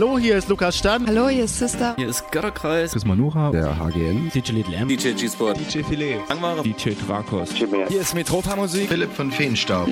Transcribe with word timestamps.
Hallo, 0.00 0.09
hier 0.20 0.36
ist 0.36 0.48
Lukas 0.48 0.76
Stan. 0.76 1.06
Hallo, 1.06 1.28
hier 1.28 1.44
ist 1.44 1.58
Sister. 1.58 1.94
Hier 1.96 2.08
ist 2.08 2.30
Götterkreis. 2.30 2.92
Chris 2.92 3.04
Manuha. 3.06 3.50
Der 3.50 3.78
HGN. 3.78 4.30
DJ 4.34 4.52
Little 4.52 4.76
M. 4.76 4.88
DJ 4.88 5.12
G-Sport. 5.12 5.58
DJ 5.58 5.82
Filet. 5.82 6.18
Langware. 6.28 6.62
DJ 6.62 6.90
Drakos. 7.06 7.50
Hier 7.54 8.00
ist 8.00 8.14
Metropa 8.14 8.54
Musik. 8.54 8.88
Philipp 8.88 9.12
von 9.12 9.32
Feenstaub. 9.32 9.88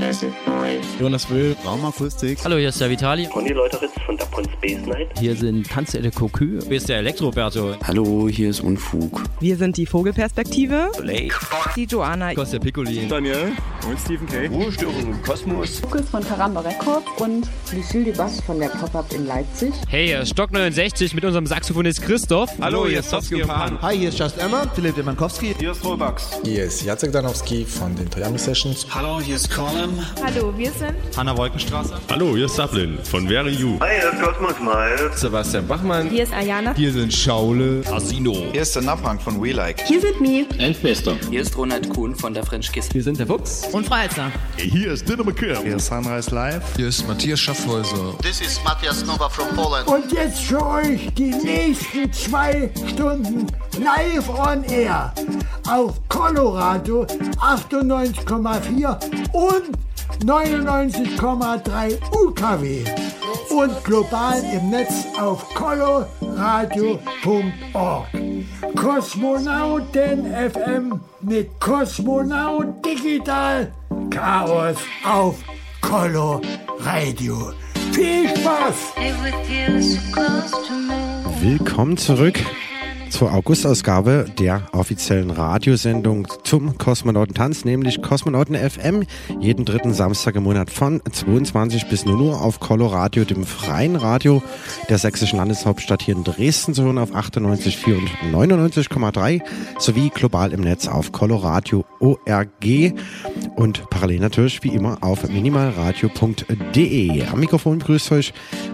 Jonas 1.00 1.30
Will. 1.30 1.56
Raumakustik. 1.64 2.38
Hallo, 2.44 2.56
hier 2.56 2.68
ist 2.68 2.80
der 2.80 2.90
Vitali. 2.90 3.26
Conny 3.26 3.52
Leuteritz 3.52 3.92
von 4.04 4.16
der 4.16 4.26
Pon 4.26 4.44
Space 4.44 4.86
Night. 4.86 5.18
Hier 5.18 5.34
sind 5.34 5.68
Tanze 5.68 6.00
de 6.00 6.10
Cocu. 6.10 6.60
Hier 6.60 6.76
ist 6.76 6.88
der 6.88 6.98
Elektroberto. 6.98 7.74
Hallo, 7.86 8.28
hier 8.28 8.50
ist 8.50 8.60
Unfug. 8.60 9.22
Wir 9.40 9.56
sind 9.56 9.76
die 9.78 9.86
Vogelperspektive. 9.86 10.90
Blake. 11.00 11.34
Die 11.74 11.84
Joanna. 11.84 12.34
Kostja 12.34 12.58
Piccolin. 12.58 13.08
Daniel. 13.08 13.52
Und 13.88 13.98
Stephen 13.98 14.26
K. 14.26 14.46
Ruhestörung 14.48 15.00
im 15.00 15.22
Kosmos. 15.22 15.80
Lukas 15.80 16.10
von 16.10 16.22
Karamba 16.22 16.60
Records 16.60 17.06
und 17.18 17.46
Lucille 17.74 18.04
de 18.04 18.14
Bass 18.14 18.40
von 18.42 18.60
der 18.60 18.68
Pop-Up 18.68 19.10
in 19.14 19.26
Leipzig. 19.26 19.72
Hey, 19.88 20.17
hier 20.18 20.24
ist 20.24 20.30
Stock 20.30 20.50
69 20.50 21.14
mit 21.14 21.24
unserem 21.24 21.46
Saxophonist 21.46 22.02
Christoph. 22.02 22.50
Hallo, 22.60 22.88
hier 22.88 22.98
ist 22.98 23.10
Sofsky 23.10 23.40
und 23.40 23.48
Pan. 23.48 23.80
Hi, 23.80 23.96
hier 23.96 24.08
ist 24.08 24.18
Just 24.18 24.36
Emma. 24.38 24.66
Philipp 24.74 24.96
Demankowski. 24.96 25.54
Hier 25.56 25.70
ist 25.70 25.84
Rollbugs. 25.84 26.40
Hier 26.42 26.64
ist 26.64 26.82
Jacek 26.82 27.12
Danowski 27.12 27.64
von 27.64 27.94
den 27.94 28.10
Toyami 28.10 28.36
Sessions. 28.36 28.84
Hallo, 28.92 29.20
hier 29.20 29.36
ist 29.36 29.48
Colin. 29.48 30.04
Hallo, 30.24 30.52
wir 30.56 30.72
sind 30.72 30.96
Hanna 31.16 31.36
Wolkenstraße. 31.36 31.94
Hallo, 32.10 32.34
hier 32.34 32.46
ist 32.46 32.56
Sablin 32.56 32.98
von 33.04 33.28
Very 33.28 33.52
You. 33.52 33.78
Hi, 33.78 33.90
hier 34.00 34.12
ist 34.12 34.20
Cosmos 34.20 34.58
Miles. 34.58 35.20
Sebastian 35.20 35.68
Bachmann. 35.68 36.10
Hier 36.10 36.24
ist 36.24 36.32
Ayana. 36.32 36.74
Hier 36.74 36.92
sind 36.92 37.14
Schaule. 37.14 37.84
Asino. 37.88 38.34
Hier 38.50 38.62
ist 38.62 38.74
der 38.74 38.82
Napang 38.82 39.20
von 39.20 39.40
We 39.40 39.52
Like. 39.52 39.86
Hier 39.86 40.00
sind 40.00 40.20
Mi. 40.20 40.48
Endbester. 40.58 41.14
Hier 41.30 41.42
ist 41.42 41.56
Ronald 41.56 41.90
Kuhn 41.90 42.16
von 42.16 42.34
der 42.34 42.44
French 42.44 42.72
Kiss. 42.72 42.92
Wir 42.92 43.04
sind 43.04 43.20
der 43.20 43.28
Fuchs. 43.28 43.68
Und 43.70 43.86
Freizer. 43.86 44.32
Hier 44.56 44.94
ist 44.94 45.08
Dinner 45.08 45.22
McKim. 45.22 45.62
Hier 45.62 45.76
ist 45.76 45.86
Sunrise 45.86 46.34
Live. 46.34 46.64
Hier 46.76 46.88
ist 46.88 47.06
Matthias 47.06 47.38
Schaffhäuser. 47.38 48.18
This 48.20 48.40
is 48.40 48.60
Matthias 48.64 49.06
Nova 49.06 49.28
from 49.28 49.54
Poland. 49.54 49.86
Und 49.86 50.07
jetzt 50.12 50.40
für 50.40 50.64
euch 50.64 51.12
die 51.14 51.30
nächsten 51.30 52.12
zwei 52.12 52.70
Stunden 52.86 53.46
live 53.78 54.28
on 54.28 54.62
air 54.64 55.12
auf 55.68 55.94
Colorado 56.08 57.06
98,4 57.40 58.98
und 59.32 59.78
99,3 60.24 61.98
UKW 62.12 62.84
und 63.50 63.84
global 63.84 64.42
im 64.52 64.70
Netz 64.70 65.06
auf 65.20 65.48
coloradio.org. 65.54 68.08
Kosmonauten 68.76 70.34
FM 70.50 71.00
mit 71.20 71.60
Kosmonaut 71.60 72.84
Digital 72.84 73.72
Chaos 74.10 74.76
auf 75.04 75.36
Colo 75.80 76.40
Radio. 76.80 77.52
Viel 77.98 78.28
Spaß! 78.28 78.94
Willkommen 81.40 81.96
zurück 81.96 82.38
zur 83.10 83.32
Augustausgabe 83.32 84.26
der 84.38 84.62
offiziellen 84.72 85.30
Radiosendung 85.30 86.28
zum 86.44 86.78
Kosmonautentanz, 86.78 87.64
nämlich 87.64 88.02
Kosmonauten 88.02 88.54
FM, 88.54 89.04
jeden 89.40 89.64
dritten 89.64 89.92
Samstag 89.94 90.36
im 90.36 90.44
Monat 90.44 90.70
von 90.70 91.00
22 91.10 91.88
bis 91.88 92.04
0 92.04 92.20
Uhr 92.20 92.40
auf 92.40 92.60
Coloradio, 92.60 93.24
dem 93.24 93.44
freien 93.44 93.96
Radio 93.96 94.42
der 94.88 94.98
sächsischen 94.98 95.38
Landeshauptstadt 95.38 96.02
hier 96.02 96.16
in 96.16 96.24
Dresden 96.24 96.74
zu 96.74 96.84
hören 96.84 96.98
auf 96.98 97.14
98,4 97.14 97.94
und 97.94 98.10
99,3 98.34 99.42
sowie 99.78 100.10
global 100.10 100.52
im 100.52 100.60
Netz 100.60 100.86
auf 100.86 101.12
Coloradio 101.12 101.84
ORG 102.00 102.92
und 103.56 103.88
parallel 103.90 104.20
natürlich 104.20 104.62
wie 104.62 104.68
immer 104.68 104.98
auf 105.00 105.28
minimalradio.de. 105.28 107.26
Am 107.26 107.40
Mikrofon 107.40 107.78
grüßt 107.78 108.12
euch 108.12 108.32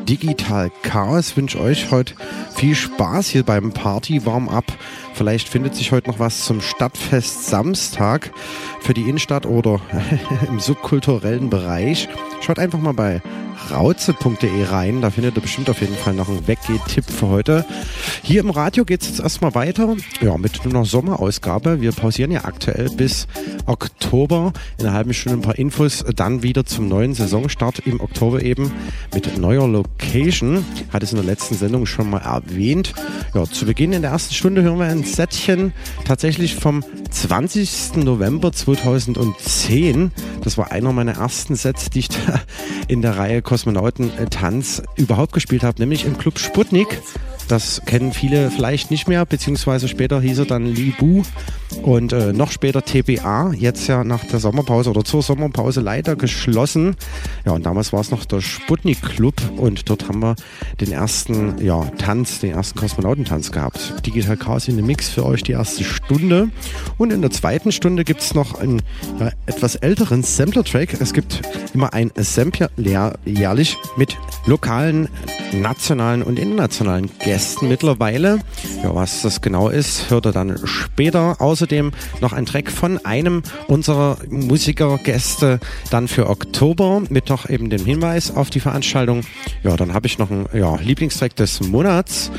Digital 0.09 0.71
Chaos, 0.83 1.37
wünsche 1.37 1.61
euch 1.61 1.91
heute 1.91 2.15
viel 2.55 2.75
Spaß 2.75 3.29
hier 3.29 3.43
beim 3.43 3.73
Party 3.73 4.24
Warm-up. 4.27 4.65
Vielleicht 5.15 5.49
findet 5.49 5.75
sich 5.75 5.93
heute 5.93 6.11
noch 6.11 6.19
was 6.19 6.45
zum 6.45 6.61
Stadtfest 6.61 7.47
Samstag 7.47 8.33
für 8.81 8.95
die 8.95 9.03
Innenstadt 9.03 9.47
oder 9.47 9.81
im 10.49 10.61
subkulturellen 10.61 11.51
Bereich. 11.51 12.09
Schaut 12.41 12.59
einfach 12.59 12.79
mal 12.79 12.95
bei 12.95 13.23
rauze.de 13.71 14.65
rein. 14.65 15.01
Da 15.01 15.11
findet 15.11 15.37
ihr 15.37 15.41
bestimmt 15.41 15.71
auf 15.71 15.81
jeden 15.81 15.95
Fall 15.95 16.15
noch 16.15 16.29
einen 16.29 16.47
Weggeh-Tipp 16.47 17.05
für 17.05 17.29
heute. 17.29 17.65
Hier 18.23 18.41
im 18.41 18.51
Radio 18.51 18.85
geht 18.85 19.03
es 19.03 19.09
jetzt 19.09 19.21
erstmal 19.21 19.55
weiter. 19.55 19.97
Ja, 20.21 20.37
mit 20.37 20.65
einer 20.65 20.85
Sommerausgabe. 20.85 21.81
Wir 21.81 21.93
pausieren 21.93 22.31
ja 22.31 22.45
aktuell 22.45 22.91
bis 22.91 23.27
Oktober. 23.67 24.53
In 24.79 24.87
einer 24.87 24.95
halben 24.95 25.15
Stunde 25.15 25.39
ein 25.39 25.43
paar 25.43 25.59
Infos. 25.59 26.05
Dann 26.15 26.43
wieder 26.43 26.65
zum 26.65 26.89
neuen 26.89 27.15
Saisonstart 27.15 27.81
im 27.81 28.01
Oktober 28.01 28.43
eben 28.43 28.73
mit 29.13 29.39
neuer 29.39 29.69
Location. 29.69 30.65
Hat 30.93 31.03
es 31.03 31.13
in 31.13 31.17
der 31.17 31.27
letzten 31.27 31.55
Sendung 31.55 31.87
schon 31.87 32.11
mal 32.11 32.19
erwähnt. 32.19 32.93
Ja, 33.35 33.45
zu 33.45 33.67
Beginn 33.67 33.93
in 33.93 34.03
der 34.03 34.13
ersten 34.15 34.35
Stunde 34.35 34.63
hören 34.63 34.79
wir 34.79 34.87
ein 34.87 35.03
Sättchen 35.03 35.73
tatsächlich 36.05 36.55
vom 36.55 36.85
20. 37.11 37.97
November 37.97 38.53
2010. 38.53 40.13
Das 40.41 40.57
war 40.57 40.71
einer 40.71 40.93
meiner 40.93 41.17
ersten 41.17 41.57
Sets, 41.57 41.91
die 41.91 41.99
ich 41.99 42.11
da 42.11 42.41
in 42.87 43.03
der 43.03 43.19
Reihe 43.19 43.43
Kosmonautentanz 43.43 44.85
überhaupt 44.95 45.33
gespielt 45.33 45.65
habe, 45.65 45.81
nämlich 45.81 46.05
im 46.05 46.17
Club 46.17 46.39
Sputnik. 46.39 47.03
Das 47.49 47.83
kennen 47.87 48.13
viele 48.13 48.53
vielleicht 48.53 48.93
nicht 48.93 49.09
mehr, 49.09 49.27
beziehungsweise 49.27 49.89
später 49.89 50.21
hieß 50.21 50.39
er 50.39 50.47
dann 50.47 50.65
Libu 50.65 51.25
und 51.83 52.13
äh, 52.13 52.33
noch 52.33 52.51
später 52.51 52.83
TBA, 52.83 53.53
jetzt 53.53 53.87
ja 53.87 54.05
nach 54.05 54.25
der 54.25 54.39
Sommerpause 54.39 54.91
oder 54.91 55.05
zur 55.05 55.23
Sommerpause 55.23 55.81
leider 55.81 56.17
geschlossen. 56.17 56.97
Ja, 57.45 57.53
und 57.53 57.67
damals 57.67 57.93
war 57.93 58.01
es 58.01 58.11
noch 58.11 58.25
der 58.25 58.41
Sputnik 58.41 59.03
Club 59.03 59.35
und 59.57 59.89
dort 59.89 60.09
haben 60.09 60.21
wir 60.21 60.37
den 60.81 60.93
ersten 60.93 61.65
ja, 61.65 61.85
Tanz, 61.99 62.41
den 62.41 62.53
ersten 62.53 62.79
Kosmonautentanz 62.79 63.53
gehabt. 63.53 64.07
Digital 64.07 64.37
Chaos 64.37 64.69
in 64.69 64.77
dem 64.77 64.87
Mix 64.87 65.09
für 65.09 65.25
euch 65.25 65.43
die 65.43 65.53
erste 65.53 65.85
Stunde. 65.85 66.51
Und 66.99 67.13
in 67.13 67.23
der 67.23 67.31
zweiten 67.31 67.73
Stunde 67.73 68.05
gibt 68.05 68.21
es 68.21 68.35
noch 68.35 68.59
einen 68.61 68.83
ja, 69.19 69.31
etwas 69.47 69.77
älteren 69.77 70.23
Sampler-Track. 70.23 71.01
Es 71.01 71.13
gibt 71.13 71.43
immer 71.75 71.93
ein 71.93 72.13
Sampler 72.17 72.71
jährlich 72.77 73.77
mit 73.97 74.17
lokalen, 74.47 75.09
nationalen 75.53 76.23
und 76.23 76.39
internationalen 76.39 77.11
Gästen 77.19 77.69
mittlerweile. 77.69 78.41
Ja, 78.83 78.95
was 78.95 79.23
das 79.23 79.41
genau 79.41 79.69
ist, 79.69 80.11
hört 80.11 80.27
ihr 80.27 80.33
dann 80.33 80.59
später. 80.65 81.41
Außerdem 81.65 81.93
noch 82.21 82.35
ein 82.35 82.45
Track 82.45 82.71
von 82.71 83.03
einem 83.07 83.43
unserer 83.69 84.19
Musikergäste 84.29 85.61
dann 85.91 86.09
für 86.09 86.29
Oktober 86.29 87.01
mit 87.09 87.31
noch 87.31 87.49
eben 87.49 87.71
dem 87.71 87.87
Hinweis 87.87 88.37
auf 88.37 88.51
die 88.51 88.61
Veranstaltung. 88.61 89.23
Ja, 89.63 89.75
dann 89.79 89.95
habe 89.95 90.07
ich 90.07 90.19
noch 90.19 90.31
einen 90.31 90.47
ja, 90.53 90.77
Lieblingstrack 90.77 91.35
des 91.37 91.63
Monats 91.63 92.31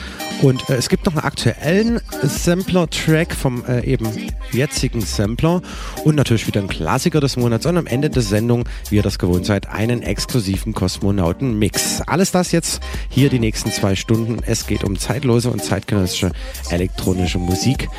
und 0.43 0.69
äh, 0.69 0.75
es 0.75 0.89
gibt 0.89 1.07
noch 1.07 1.13
einen 1.13 1.23
aktuellen 1.23 2.01
Sampler-Track 2.21 3.33
vom 3.33 3.65
äh, 3.65 3.83
eben 3.83 4.07
jetzigen 4.51 5.01
Sampler 5.01 5.63
und 6.03 6.13
natürlich 6.13 6.45
wieder 6.45 6.61
ein 6.61 6.67
Klassiker 6.67 7.19
des 7.19 7.35
Monats 7.35 7.65
und 7.65 7.77
am 7.77 7.87
Ende 7.87 8.11
der 8.11 8.21
Sendung, 8.21 8.65
wie 8.91 8.97
ihr 8.97 9.03
das 9.03 9.17
gewohnt 9.17 9.47
seid, 9.47 9.69
einen 9.69 10.03
exklusiven 10.03 10.75
Kosmonauten-Mix. 10.75 12.01
Alles 12.05 12.31
das 12.31 12.51
jetzt 12.51 12.79
hier 13.09 13.29
die 13.29 13.39
nächsten 13.39 13.71
zwei 13.71 13.95
Stunden. 13.95 14.43
Es 14.45 14.67
geht 14.67 14.83
um 14.83 14.99
zeitlose 14.99 15.49
und 15.49 15.63
zeitgenössische 15.63 16.31
elektronische 16.69 17.39
Musik. 17.39 17.89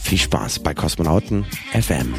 Viel 0.00 0.18
Spaß 0.18 0.60
bei 0.60 0.74
Kosmonauten 0.74 1.44
FM. 1.72 2.14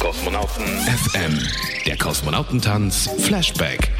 Kosmonauten 0.00 0.64
FM. 0.64 1.38
Der 1.86 1.96
Kosmonautentanz 1.98 3.10
Flashback. 3.18 3.90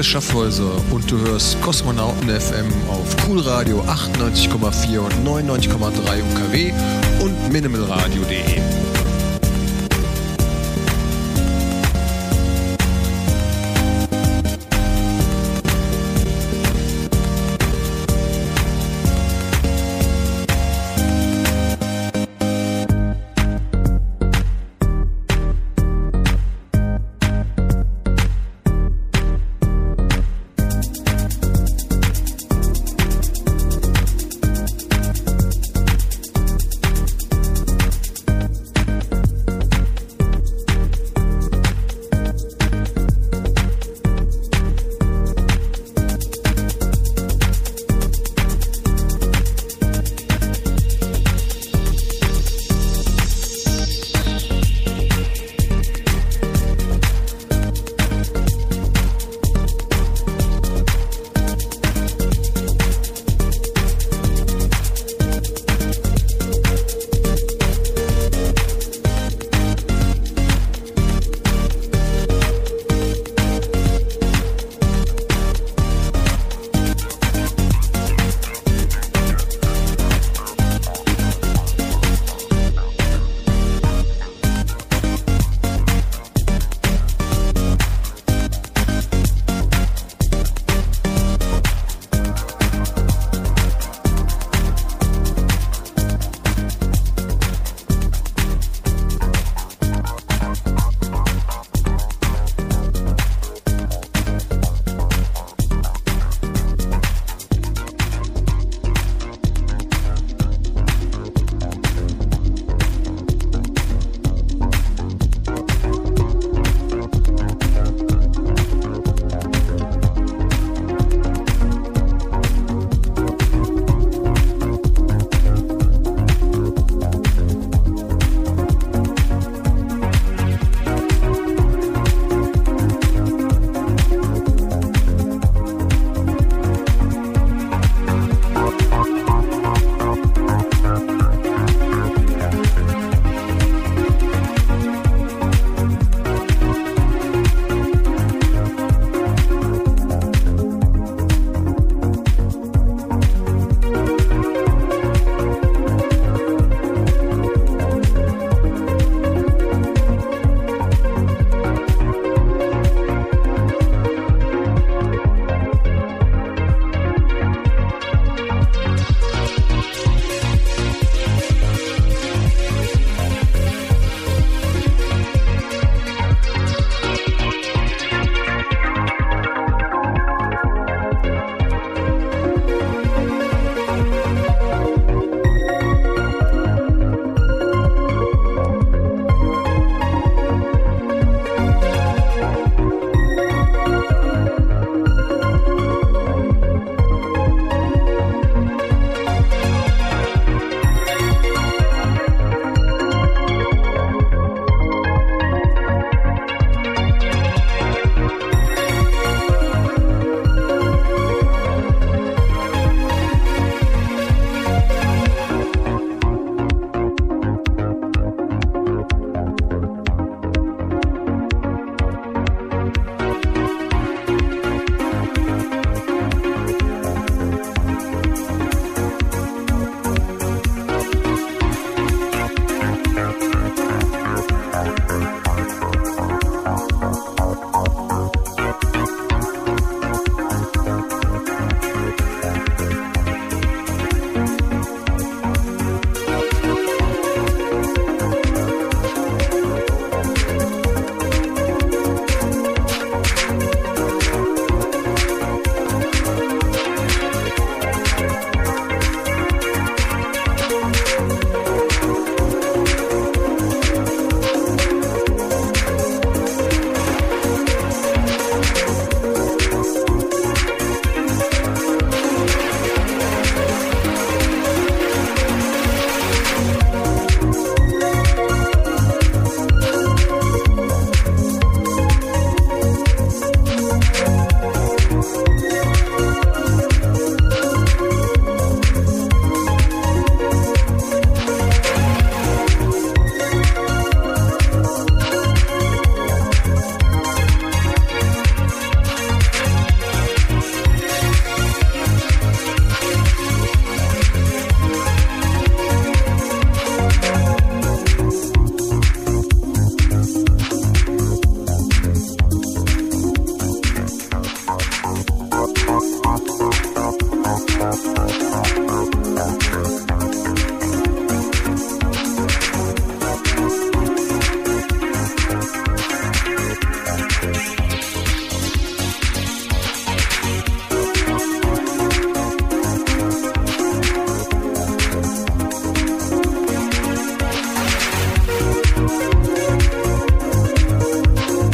Matthias 0.00 0.12
Schaffhäuser 0.12 0.72
und 0.92 1.10
du 1.10 1.18
hörst 1.18 1.60
Kosmonauten 1.60 2.30
FM 2.30 2.72
auf 2.88 3.14
Coolradio 3.18 3.82
98,4 3.82 4.98
und 4.98 5.12
99,3 5.26 6.22
UKW 6.32 6.72
und 7.22 7.52
minimalradio.de. 7.52 8.69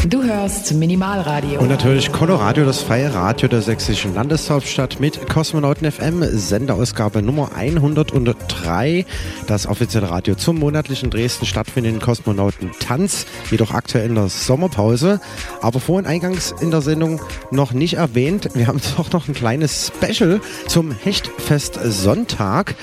Du 0.09 0.23
hörst 0.23 0.73
Minimalradio. 0.73 1.59
Und 1.59 1.69
natürlich 1.69 2.13
Coloradio, 2.13 2.65
das 2.65 2.81
freie 2.81 3.13
Radio 3.13 3.49
der 3.49 3.61
sächsischen 3.61 4.15
Landeshauptstadt 4.15 5.01
mit 5.01 5.29
Kosmonauten 5.29 5.91
FM, 5.91 6.23
Senderausgabe 6.23 7.23
Nummer 7.23 7.51
103. 7.57 9.05
Das 9.49 9.67
offizielle 9.67 10.09
Radio 10.09 10.37
zum 10.37 10.61
monatlichen 10.61 11.11
Dresden 11.11 11.45
stattfindenden 11.45 12.01
Kosmonauten 12.01 12.71
Tanz, 12.79 13.27
jedoch 13.51 13.73
aktuell 13.73 14.07
in 14.07 14.15
der 14.15 14.29
Sommerpause. 14.29 15.21
Aber 15.61 15.81
vorhin 15.81 16.07
eingangs 16.07 16.55
in 16.61 16.71
der 16.71 16.83
Sendung 16.83 17.21
noch 17.51 17.73
nicht 17.73 17.95
erwähnt, 17.95 18.51
wir 18.55 18.69
haben 18.69 18.81
doch 18.97 19.11
noch 19.11 19.27
ein 19.27 19.35
kleines 19.35 19.91
Special 19.97 20.41
zum 20.69 20.93
Hechtfest 20.93 21.81
Sonntag. 21.83 22.77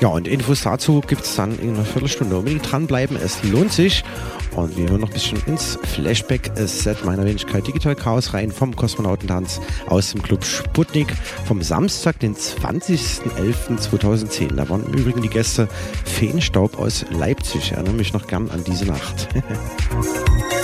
Ja, 0.00 0.08
und 0.08 0.26
Infos 0.28 0.62
dazu 0.62 1.00
gibt 1.00 1.24
es 1.24 1.36
dann 1.36 1.58
in 1.58 1.74
einer 1.74 1.84
Viertelstunde. 1.84 2.38
Unbedingt 2.38 2.70
dranbleiben, 2.70 3.16
es 3.16 3.42
lohnt 3.42 3.72
sich. 3.72 4.04
Und 4.54 4.76
wir 4.76 4.88
hören 4.88 5.00
noch 5.00 5.08
ein 5.08 5.14
bisschen 5.14 5.42
ins 5.46 5.78
Flashback-Set 5.82 7.04
meiner 7.04 7.24
Wenigkeit 7.24 7.66
Digital 7.66 7.94
Chaos 7.94 8.32
rein 8.34 8.50
vom 8.50 8.74
Kosmonautentanz 8.74 9.60
aus 9.86 10.12
dem 10.12 10.22
Club 10.22 10.42
Sputnik 10.44 11.14
vom 11.44 11.62
Samstag, 11.62 12.18
den 12.20 12.34
20.11.2010. 12.34 14.54
Da 14.54 14.66
waren 14.68 14.84
im 14.86 14.94
Übrigen 14.94 15.22
die 15.22 15.28
Gäste 15.28 15.68
Feenstaub 16.04 16.78
aus 16.78 17.04
Leipzig. 17.10 17.62
Ich 17.64 17.72
erinnere 17.72 17.94
mich 17.94 18.12
noch 18.12 18.26
gern 18.26 18.50
an 18.50 18.64
diese 18.64 18.86
Nacht. 18.86 19.28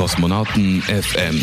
Kosmonauten 0.00 0.80
FM. 0.80 1.38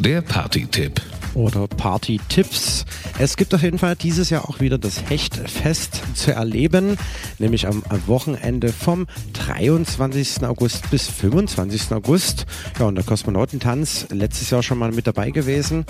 Der 0.00 0.22
Party-Tipp 0.22 1.00
oder 1.34 1.66
Party-Tipps. 1.66 2.84
Es 3.18 3.36
gibt 3.36 3.54
auf 3.54 3.62
jeden 3.62 3.78
Fall 3.78 3.96
dieses 3.96 4.30
Jahr 4.30 4.48
auch 4.48 4.60
wieder 4.60 4.78
das 4.78 5.08
Hechtfest 5.08 6.02
zu 6.14 6.32
erleben, 6.32 6.96
nämlich 7.38 7.66
am 7.66 7.82
Wochenende 8.06 8.72
vom 8.72 9.06
23. 9.32 10.44
August 10.44 10.90
bis 10.90 11.08
25. 11.08 11.92
August. 11.92 12.46
Ja, 12.78 12.86
und 12.86 12.96
der 12.96 13.04
Kosmonautentanz 13.04 14.06
letztes 14.10 14.50
Jahr 14.50 14.62
schon 14.62 14.78
mal 14.78 14.92
mit 14.92 15.06
dabei 15.06 15.30
gewesen 15.30 15.84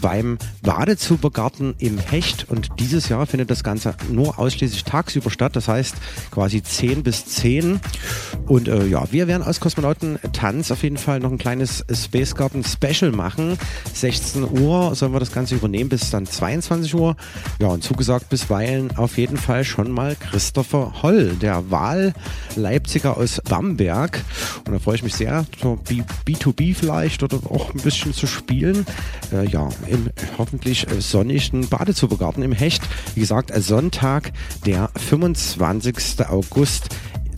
beim 0.00 0.38
Badezubergarten 0.62 1.74
im 1.78 1.98
Hecht 1.98 2.48
und 2.48 2.68
dieses 2.78 3.08
Jahr 3.08 3.26
findet 3.26 3.50
das 3.50 3.64
Ganze 3.64 3.94
nur 4.10 4.38
ausschließlich 4.38 4.84
tagsüber 4.84 5.30
statt, 5.30 5.56
das 5.56 5.68
heißt 5.68 5.96
quasi 6.30 6.62
10 6.62 7.02
bis 7.02 7.26
10 7.26 7.80
und 8.46 8.68
äh, 8.68 8.86
ja, 8.86 9.04
wir 9.10 9.26
werden 9.26 9.42
aus 9.42 9.60
Kosmonautentanz 9.60 10.70
auf 10.70 10.82
jeden 10.82 10.98
Fall 10.98 11.20
noch 11.20 11.32
ein 11.32 11.38
kleines 11.38 11.84
Space 11.92 12.34
Garden 12.34 12.64
Special 12.64 13.12
machen. 13.12 13.58
16 13.92 14.60
Uhr 14.60 14.77
sollen 14.94 15.12
wir 15.12 15.20
das 15.20 15.32
Ganze 15.32 15.54
übernehmen 15.54 15.88
bis 15.88 16.10
dann 16.10 16.26
22 16.26 16.94
Uhr. 16.94 17.16
Ja, 17.60 17.68
und 17.68 17.82
zugesagt 17.82 18.28
bisweilen 18.28 18.96
auf 18.96 19.18
jeden 19.18 19.36
Fall 19.36 19.64
schon 19.64 19.90
mal 19.90 20.16
Christopher 20.16 21.02
Holl, 21.02 21.36
der 21.40 21.70
Wahl-Leipziger 21.70 23.16
aus 23.16 23.40
Bamberg. 23.48 24.24
Und 24.66 24.72
da 24.72 24.78
freue 24.78 24.96
ich 24.96 25.02
mich 25.02 25.14
sehr, 25.14 25.44
so 25.60 25.78
B2B 26.26 26.74
vielleicht 26.74 27.22
oder 27.22 27.38
auch 27.50 27.74
ein 27.74 27.80
bisschen 27.80 28.12
zu 28.12 28.26
spielen. 28.26 28.86
Äh, 29.32 29.48
ja, 29.48 29.68
im 29.86 30.08
hoffentlich 30.38 30.86
sonnigen 30.98 31.68
Badezubergarten 31.68 32.42
im 32.42 32.52
Hecht. 32.52 32.82
Wie 33.14 33.20
gesagt, 33.20 33.52
Sonntag, 33.62 34.32
der 34.66 34.90
25. 34.96 36.26
August 36.28 36.88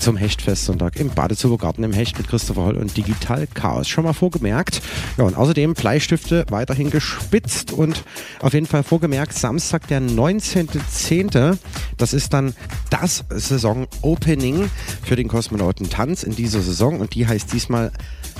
zum 0.00 0.16
Hechtfestsonntag 0.16 0.96
im 0.96 1.10
Badezubergarten 1.10 1.84
im 1.84 1.92
Hecht 1.92 2.18
mit 2.18 2.28
Christopher 2.28 2.62
Holl 2.62 2.76
und 2.76 2.96
Digital 2.96 3.46
Chaos. 3.46 3.88
Schon 3.88 4.04
mal 4.04 4.12
vorgemerkt. 4.12 4.80
Ja, 5.16 5.24
und 5.24 5.36
außerdem 5.36 5.74
Bleistifte 5.74 6.46
weiterhin 6.48 6.90
gespitzt 6.90 7.72
und 7.72 8.04
auf 8.40 8.54
jeden 8.54 8.66
Fall 8.66 8.82
vorgemerkt, 8.82 9.34
Samstag, 9.34 9.86
der 9.88 10.00
19.10. 10.00 11.58
Das 11.96 12.14
ist 12.14 12.32
dann 12.32 12.54
das 12.88 13.24
Saison-Opening 13.28 14.70
für 15.02 15.16
den 15.16 15.28
Kosmonautentanz 15.28 16.22
in 16.22 16.34
dieser 16.34 16.60
Saison 16.60 17.00
und 17.00 17.14
die 17.14 17.26
heißt 17.26 17.52
diesmal 17.52 17.92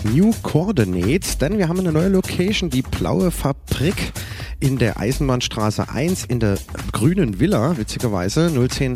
New 0.03 0.33
Coordinates, 0.43 1.39
denn 1.39 1.59
wir 1.59 1.69
haben 1.69 1.79
eine 1.79 1.93
neue 1.93 2.09
Location, 2.09 2.71
die 2.71 2.83
Blaue 2.83 3.31
Fabrik 3.31 4.13
in 4.59 4.79
der 4.79 4.99
Eisenbahnstraße 4.99 5.91
1 5.91 6.25
in 6.25 6.41
der 6.41 6.59
grünen 6.93 7.39
Villa, 7.39 7.77
witzigerweise 7.77 8.51
010 8.51 8.95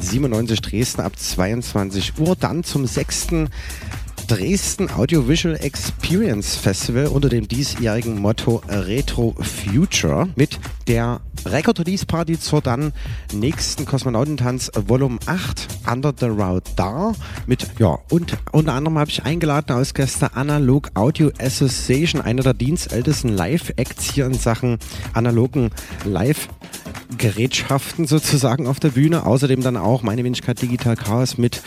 97 0.00 0.60
Dresden 0.60 1.00
ab 1.02 1.18
22 1.18 2.18
Uhr. 2.18 2.36
Dann 2.36 2.64
zum 2.64 2.86
6. 2.86 3.48
Dresden 4.28 4.90
Audiovisual 4.90 5.56
Experience 5.56 6.56
Festival 6.56 7.08
unter 7.08 7.28
dem 7.28 7.48
diesjährigen 7.48 8.20
Motto 8.20 8.62
Retro 8.68 9.34
Future 9.40 10.28
mit 10.36 10.58
der 10.86 11.20
Record 11.44 11.80
Release 11.80 12.06
Party 12.06 12.38
zur 12.38 12.60
dann 12.60 12.92
nächsten 13.32 13.84
Kosmonautentanz 13.84 14.70
Volume 14.86 15.18
8 15.26 15.68
Under 15.90 16.14
the 16.18 16.26
Route 16.26 16.70
da 16.76 17.12
mit 17.46 17.66
ja 17.78 17.98
und 18.10 18.36
unter 18.52 18.74
anderem 18.74 18.98
habe 18.98 19.10
ich 19.10 19.24
eingeladen 19.24 19.74
als 19.74 19.92
Gäste 19.92 20.34
Analog 20.34 20.90
Audio 20.94 21.30
Association, 21.38 22.22
einer 22.22 22.42
der 22.42 22.54
dienstältesten 22.54 23.36
Live-Acts 23.36 24.12
hier 24.12 24.26
in 24.26 24.34
Sachen 24.34 24.78
analogen 25.12 25.70
Live 26.04 26.48
Gerätschaften 27.18 28.06
sozusagen 28.06 28.66
auf 28.66 28.80
der 28.80 28.90
Bühne. 28.90 29.26
Außerdem 29.26 29.62
dann 29.62 29.76
auch 29.76 30.02
meine 30.02 30.24
Wenigkeit 30.24 30.60
Digital 30.60 30.96
Chaos 30.96 31.38
mit 31.38 31.62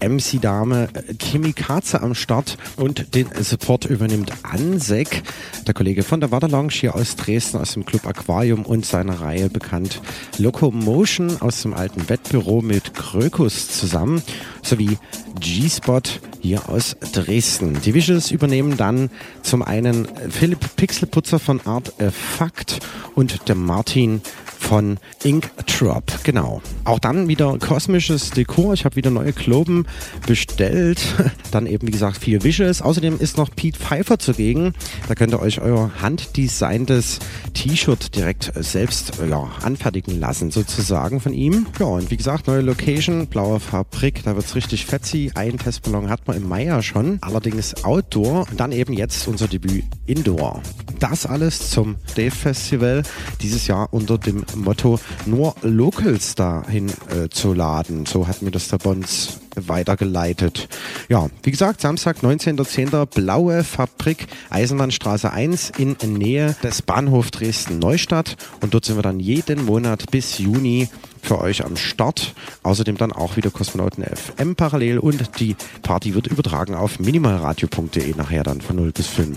MC-Dame 0.00 0.88
äh, 0.92 1.14
Kimi 1.14 1.52
Katze 1.52 2.00
am 2.00 2.14
Start 2.14 2.56
und 2.76 3.14
den 3.14 3.28
Support 3.40 3.86
übernimmt 3.86 4.32
Ansek, 4.42 5.22
der 5.66 5.74
Kollege 5.74 6.02
von 6.02 6.20
der 6.20 6.30
Water 6.30 6.48
Lounge 6.48 6.72
hier 6.72 6.94
aus 6.94 7.16
Dresden, 7.16 7.58
aus 7.58 7.74
dem 7.74 7.84
Club 7.84 8.06
Aquarium 8.06 8.64
und 8.64 8.86
seiner 8.86 9.20
Reihe 9.20 9.48
bekannt 9.48 10.00
Locomotion 10.38 11.40
aus 11.40 11.62
dem 11.62 11.74
alten 11.74 12.08
Wettbüro 12.08 12.62
mit 12.62 12.94
Krökus 12.94 13.68
zusammen, 13.68 14.22
sowie 14.62 14.98
G-Spot 15.40 16.02
hier 16.40 16.68
aus 16.68 16.96
Dresden. 17.12 17.80
Die 17.84 17.94
Visuals 17.94 18.30
übernehmen 18.30 18.76
dann 18.76 19.10
zum 19.42 19.62
einen 19.62 20.08
Philipp 20.30 20.76
Pixelputzer 20.76 21.38
von 21.38 21.60
Art 21.66 21.92
Fakt 22.12 22.80
und 23.14 23.48
der 23.48 23.54
Martin 23.54 24.20
von 24.58 24.98
Ink 25.24 25.50
Drop. 25.66 26.04
Genau. 26.24 26.60
Auch 26.84 26.98
dann 26.98 27.28
wieder 27.28 27.56
kosmisches 27.58 28.30
Dekor. 28.30 28.74
Ich 28.74 28.84
habe 28.84 28.96
wieder 28.96 29.10
neue 29.10 29.32
Kloben 29.32 29.86
bestellt. 30.26 31.00
Dann 31.50 31.66
eben, 31.66 31.86
wie 31.86 31.92
gesagt, 31.92 32.18
vier 32.18 32.44
Visuals. 32.44 32.82
Außerdem 32.82 33.18
ist 33.18 33.36
noch 33.36 33.50
Pete 33.54 33.78
Pfeiffer 33.78 34.18
zugegen. 34.18 34.74
Da 35.08 35.14
könnt 35.14 35.32
ihr 35.32 35.40
euch 35.40 35.60
euer 35.60 35.90
handdesigntes 36.00 37.18
T-Shirt 37.54 38.14
direkt 38.14 38.52
selbst 38.54 39.12
ja, 39.28 39.50
anfertigen 39.62 40.20
lassen, 40.20 40.50
sozusagen 40.50 41.20
von 41.20 41.32
ihm. 41.32 41.66
Ja, 41.78 41.86
und 41.86 42.10
wie 42.10 42.16
gesagt, 42.16 42.46
neue 42.46 42.60
Location, 42.60 43.26
blaue 43.26 43.60
Fabrik. 43.60 44.22
Da 44.24 44.36
wird 44.36 44.46
es 44.46 44.54
richtig 44.54 44.86
fetzi. 44.86 45.32
Einen 45.34 45.58
Testballon 45.58 46.08
hat 46.10 46.26
man 46.26 46.36
im 46.36 46.48
Mai 46.48 46.64
ja 46.64 46.82
schon. 46.82 47.18
Allerdings 47.20 47.84
Outdoor. 47.84 48.46
Dann 48.56 48.72
eben 48.72 48.92
jetzt 48.92 49.28
unser 49.28 49.48
Debüt 49.48 49.84
Indoor. 50.06 50.62
Das 50.98 51.26
alles 51.26 51.70
zum 51.70 51.96
Dave 52.16 52.30
Festival. 52.30 53.02
Dieses 53.40 53.66
Jahr 53.66 53.92
unter 53.92 54.18
dem 54.18 54.44
Motto, 54.54 54.98
nur 55.26 55.54
Locals 55.62 56.34
dahin 56.34 56.88
äh, 56.88 57.28
zu 57.30 57.52
laden. 57.52 58.06
So 58.06 58.26
hat 58.26 58.42
mir 58.42 58.50
das 58.50 58.68
der 58.68 58.78
Bons 58.78 59.40
weitergeleitet. 59.66 60.68
Ja, 61.08 61.28
wie 61.42 61.50
gesagt, 61.50 61.80
Samstag, 61.80 62.18
19.10. 62.18 63.06
Blaue 63.06 63.64
Fabrik, 63.64 64.26
Eisenbahnstraße 64.50 65.32
1 65.32 65.72
in 65.78 65.96
Nähe 66.12 66.54
des 66.62 66.82
Bahnhof 66.82 67.30
Dresden-Neustadt. 67.30 68.36
Und 68.60 68.74
dort 68.74 68.84
sind 68.84 68.96
wir 68.96 69.02
dann 69.02 69.18
jeden 69.18 69.64
Monat 69.64 70.10
bis 70.10 70.38
Juni 70.38 70.88
für 71.22 71.40
euch 71.40 71.64
am 71.64 71.76
Start. 71.76 72.34
Außerdem 72.62 72.96
dann 72.96 73.12
auch 73.12 73.36
wieder 73.36 73.50
Kosmonauten 73.50 74.04
FM 74.04 74.54
parallel 74.54 74.98
und 74.98 75.40
die 75.40 75.56
Party 75.82 76.14
wird 76.14 76.26
übertragen 76.26 76.74
auf 76.74 76.98
minimalradio.de 76.98 78.14
nachher 78.16 78.42
dann 78.44 78.60
von 78.60 78.76
0 78.76 78.92
bis 78.92 79.06
5. 79.08 79.36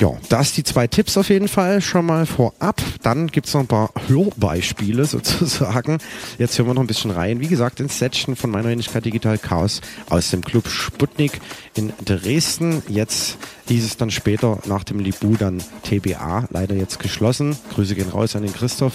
Ja, 0.00 0.12
das 0.28 0.52
die 0.52 0.64
zwei 0.64 0.86
Tipps 0.86 1.16
auf 1.16 1.28
jeden 1.28 1.48
Fall 1.48 1.80
schon 1.80 2.06
mal 2.06 2.26
vorab. 2.26 2.82
Dann 3.02 3.28
gibt 3.28 3.46
es 3.46 3.54
noch 3.54 3.60
ein 3.60 3.66
paar 3.66 3.90
Hörbeispiele 4.08 5.04
sozusagen. 5.06 5.98
Jetzt 6.38 6.58
hören 6.58 6.68
wir 6.68 6.74
noch 6.74 6.80
ein 6.82 6.86
bisschen 6.86 7.10
rein. 7.10 7.40
Wie 7.40 7.48
gesagt, 7.48 7.80
ins 7.80 7.98
Setchen 7.98 8.34
von 8.36 8.50
meiner 8.50 8.68
Wenigkeit 8.68 9.04
Digital 9.04 9.38
Chaos 9.38 9.80
aus 10.08 10.30
dem 10.30 10.42
Club 10.42 10.68
Sputnik 10.68 11.40
in 11.74 11.92
Dresden. 12.04 12.82
Jetzt 12.88 13.36
hieß 13.68 13.84
es 13.84 13.96
dann 13.96 14.10
später 14.10 14.58
nach 14.66 14.84
dem 14.84 14.98
Libu 14.98 15.36
dann 15.36 15.62
TBA, 15.82 16.48
leider 16.50 16.74
jetzt 16.74 16.98
geschlossen. 16.98 17.56
Grüße 17.74 17.94
gehen 17.94 18.08
raus 18.08 18.34
an 18.34 18.42
den 18.42 18.52
Christoph. 18.52 18.94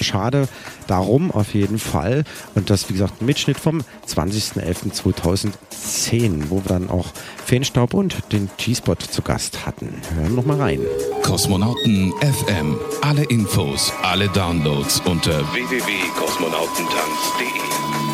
Schade, 0.00 0.48
darum 0.86 1.30
auf 1.30 1.52
jeden 1.54 1.78
Fall. 1.78 2.24
Und 2.54 2.70
das, 2.70 2.88
wie 2.88 2.94
gesagt, 2.94 3.20
ein 3.20 3.26
Mitschnitt 3.26 3.58
vom 3.58 3.82
20.11.2010, 4.08 6.44
wo 6.48 6.56
wir 6.56 6.68
dann 6.68 6.88
auch 6.90 7.08
Feenstaub 7.44 7.94
und 7.94 8.32
den 8.32 8.50
G-Spot 8.56 8.96
zu 8.96 9.22
Gast 9.22 9.64
hatten. 9.66 10.02
Hören 10.14 10.30
wir 10.30 10.36
noch 10.36 10.46
mal 10.46 10.60
rein. 10.60 10.80
Kosmonauten 11.22 12.12
FM. 12.20 12.76
Alle 13.02 13.22
Infos, 13.24 13.92
alle 14.02 14.28
Downloads 14.28 15.02
unter 15.06 15.40
www.kosmonautentanz.de. 15.52 18.13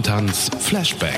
Kosmonautentanz 0.00 0.50
Flashback. 0.58 1.09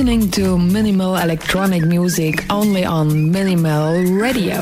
Listening 0.00 0.30
to 0.30 0.56
minimal 0.56 1.14
electronic 1.14 1.84
music 1.84 2.46
only 2.48 2.86
on 2.86 3.30
Minimal 3.30 4.02
Radio. 4.18 4.54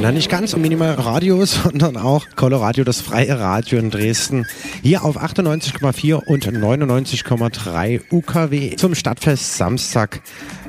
Na, 0.00 0.10
nicht 0.10 0.28
ganz 0.28 0.54
um 0.54 0.60
Minimal 0.60 0.94
Radio, 0.94 1.44
sondern 1.44 1.96
auch 1.96 2.26
Coloradio, 2.34 2.82
das 2.82 3.00
freie 3.00 3.38
Radio 3.38 3.78
in 3.78 3.92
Dresden. 3.92 4.44
Hier 4.82 5.04
auf 5.04 5.22
98,4 5.22 6.14
und 6.14 6.48
99,3 6.48 8.00
UKW 8.10 8.74
zum 8.74 8.96
Stadtfest 8.96 9.56
Samstag. 9.56 10.20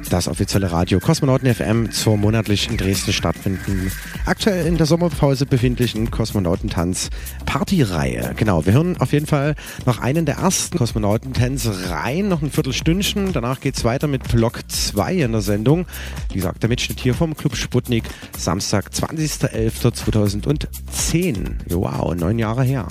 Das 0.09 0.27
offizielle 0.29 0.71
Radio 0.71 1.01
Kosmonauten 1.01 1.53
FM 1.53 1.91
zur 1.91 2.15
monatlich 2.15 2.69
in 2.69 2.77
Dresden 2.77 3.11
stattfindenden, 3.11 3.91
aktuell 4.25 4.65
in 4.65 4.77
der 4.77 4.85
Sommerpause 4.85 5.45
befindlichen 5.45 6.11
Kosmonautentanz 6.11 7.09
Partyreihe. 7.45 8.33
Genau, 8.37 8.65
wir 8.65 8.71
hören 8.71 8.95
auf 9.01 9.11
jeden 9.11 9.25
Fall 9.25 9.55
noch 9.85 9.99
einen 9.99 10.25
der 10.25 10.37
ersten 10.37 10.77
Kosmonautentänze 10.77 11.89
rein, 11.89 12.29
noch 12.29 12.41
ein 12.41 12.51
Viertelstündchen. 12.51 13.33
Danach 13.33 13.59
geht 13.59 13.75
es 13.75 13.83
weiter 13.83 14.07
mit 14.07 14.23
Block 14.29 14.61
2 14.69 15.15
in 15.15 15.33
der 15.33 15.41
Sendung. 15.41 15.85
Wie 16.29 16.35
gesagt, 16.35 16.63
der 16.63 16.69
Mitschnitt 16.69 17.01
hier 17.01 17.13
vom 17.13 17.35
Club 17.35 17.57
Sputnik, 17.57 18.05
Samstag 18.37 18.91
20.11.2010. 18.93 21.55
Wow, 21.69 22.15
neun 22.15 22.39
Jahre 22.39 22.63
her. 22.63 22.87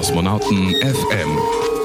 Kosmonauten 0.00 0.74
FM. 0.76 1.38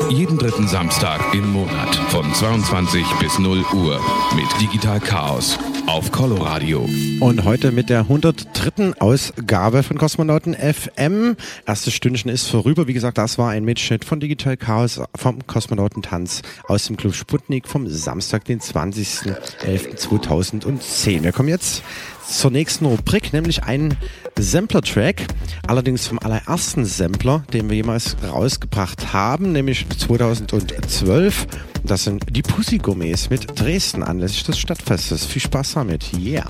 Jeden 0.09 0.37
dritten 0.37 0.69
Samstag 0.69 1.19
im 1.33 1.51
Monat 1.51 1.93
von 2.07 2.33
22 2.33 3.05
bis 3.19 3.37
0 3.39 3.65
Uhr 3.73 3.99
mit 4.37 4.47
Digital 4.61 5.01
Chaos 5.01 5.59
auf 5.87 6.11
Coloradio. 6.11 6.87
Und 7.19 7.43
heute 7.43 7.71
mit 7.71 7.89
der 7.89 8.01
103. 8.01 8.93
Ausgabe 8.99 9.81
von 9.83 9.97
Kosmonauten 9.97 10.55
FM. 10.55 11.35
Erstes 11.65 11.93
Stündchen 11.93 12.31
ist 12.31 12.47
vorüber. 12.47 12.87
Wie 12.87 12.93
gesagt, 12.93 13.17
das 13.17 13.37
war 13.37 13.49
ein 13.51 13.65
Mitschnitt 13.65 14.05
von 14.05 14.19
Digital 14.19 14.57
Chaos 14.57 14.99
vom 15.15 15.45
Kosmonautentanz 15.45 16.41
aus 16.67 16.87
dem 16.87 16.97
Club 16.97 17.13
Sputnik 17.13 17.67
vom 17.67 17.87
Samstag, 17.87 18.45
den 18.45 18.59
20.11.2010. 18.59 21.21
Wir 21.23 21.31
kommen 21.31 21.49
jetzt 21.49 21.83
zur 22.27 22.49
nächsten 22.51 22.85
Rubrik, 22.85 23.33
nämlich 23.33 23.63
ein 23.63 23.97
Sampler-Track, 24.37 25.27
allerdings 25.67 26.07
vom 26.07 26.19
allerersten 26.19 26.85
Sampler, 26.85 27.43
den 27.53 27.69
wir 27.69 27.75
jemals 27.75 28.15
rausgebracht 28.23 29.13
haben, 29.13 29.51
nämlich 29.51 29.85
2012. 29.89 31.47
Das 31.85 32.03
sind 32.03 32.23
die 32.29 32.41
Pussy 32.41 32.79
Gourmets 32.79 33.29
mit 33.29 33.59
Dresden 33.59 34.01
anlässlich 34.01 34.43
des 34.43 34.57
Stadtfestes. 34.57 35.25
Viel 35.25 35.41
Spaß 35.43 35.73
damit. 35.73 36.11
Yeah. 36.17 36.45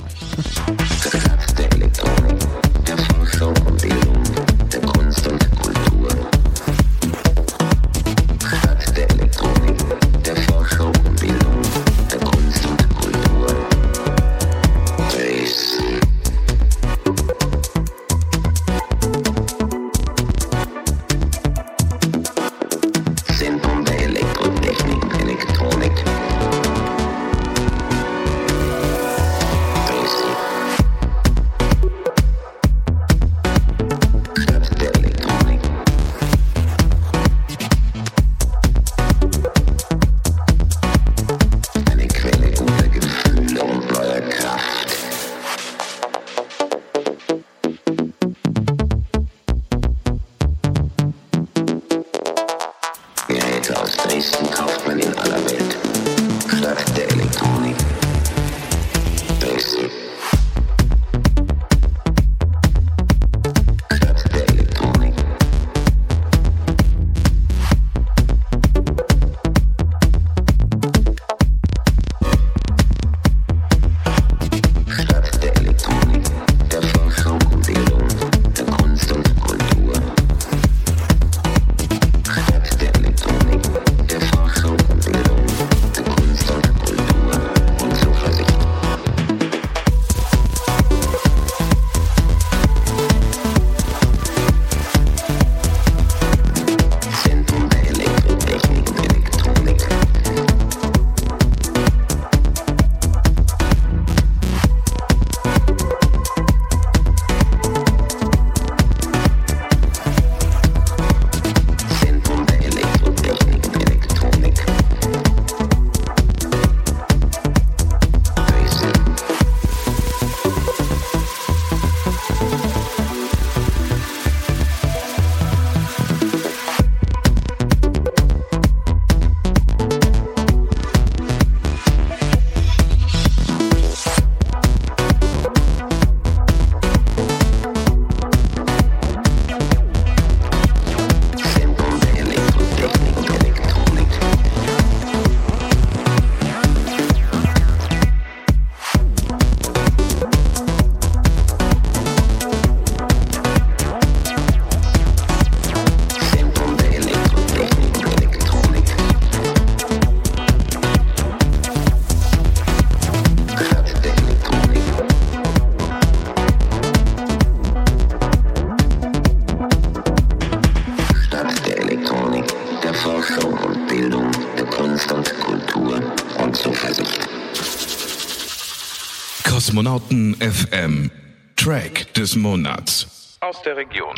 Kosmonauten 179.75 180.37
FM. 180.39 181.11
Track 181.57 182.13
des 182.13 182.37
Monats. 182.37 183.37
Aus 183.41 183.61
der 183.63 183.75
Region. 183.75 184.15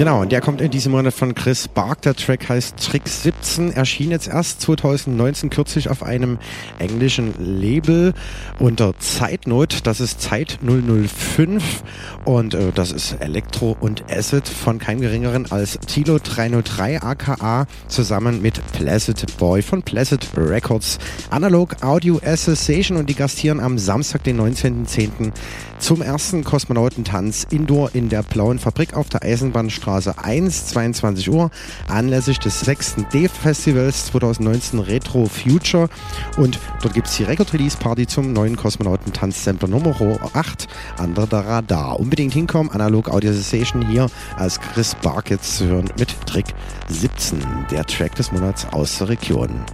Genau, 0.00 0.22
und 0.22 0.32
der 0.32 0.40
kommt 0.40 0.62
in 0.62 0.70
diesem 0.70 0.92
Monat 0.92 1.12
von 1.12 1.34
Chris 1.34 1.68
Bark. 1.68 2.00
Der 2.00 2.14
Track 2.14 2.48
heißt 2.48 2.74
Trick 2.78 3.06
17, 3.06 3.70
erschien 3.74 4.10
jetzt 4.10 4.28
erst 4.28 4.62
2019 4.62 5.50
kürzlich 5.50 5.90
auf 5.90 6.02
einem 6.02 6.38
englischen 6.78 7.34
Label 7.38 8.14
unter 8.58 8.98
Zeitnot. 8.98 9.86
Das 9.86 10.00
ist 10.00 10.22
Zeit 10.22 10.58
005 10.62 11.82
und 12.24 12.54
äh, 12.54 12.72
das 12.74 12.92
ist 12.92 13.18
Elektro 13.20 13.76
und 13.78 14.10
Acid 14.10 14.48
von 14.48 14.78
keinem 14.78 15.02
geringeren 15.02 15.52
als 15.52 15.78
Tilo 15.80 16.18
303 16.18 17.02
aka 17.02 17.66
zusammen 17.86 18.40
mit 18.40 18.58
Placid 18.72 19.36
Boy 19.36 19.60
von 19.60 19.82
Placid 19.82 20.30
Records. 20.34 20.98
Analog 21.28 21.82
Audio 21.82 22.18
Association 22.24 22.96
und 22.96 23.10
die 23.10 23.14
gastieren 23.14 23.60
am 23.60 23.76
Samstag, 23.76 24.24
den 24.24 24.40
19.10. 24.40 25.32
zum 25.78 26.00
ersten 26.00 26.42
Kosmonautentanz 26.42 27.46
Indoor 27.50 27.90
in 27.94 28.08
der 28.08 28.22
Blauen 28.22 28.58
Fabrik 28.58 28.94
auf 28.94 29.10
der 29.10 29.24
Eisenbahnstraße 29.24 29.89
1, 29.90 30.66
22 30.66 31.30
Uhr, 31.30 31.50
anlässlich 31.88 32.38
des 32.38 32.60
6. 32.60 32.96
D-Festivals 33.12 34.06
2019 34.06 34.78
Retro 34.80 35.26
Future. 35.26 35.88
Und 36.36 36.58
dort 36.82 36.94
gibt 36.94 37.08
es 37.08 37.16
die 37.16 37.24
Record-Release-Party 37.24 38.06
zum 38.06 38.32
neuen 38.32 38.56
Kosmonautentanz-Sampler 38.56 39.68
Nummer 39.68 39.96
8 40.32 40.68
under 40.98 41.26
der 41.26 41.46
Radar. 41.46 41.98
Unbedingt 41.98 42.32
hinkommen, 42.32 42.70
Analog 42.70 43.08
Audio 43.08 43.30
Association 43.30 43.86
hier 43.86 44.06
als 44.36 44.60
Chris 44.60 44.94
Bark 45.02 45.30
jetzt 45.30 45.56
zu 45.56 45.66
hören 45.66 45.90
mit 45.98 46.14
Trick 46.26 46.46
17, 46.88 47.66
der 47.70 47.84
Track 47.84 48.14
des 48.14 48.32
Monats 48.32 48.66
aus 48.72 48.98
der 48.98 49.08
Region. 49.08 49.64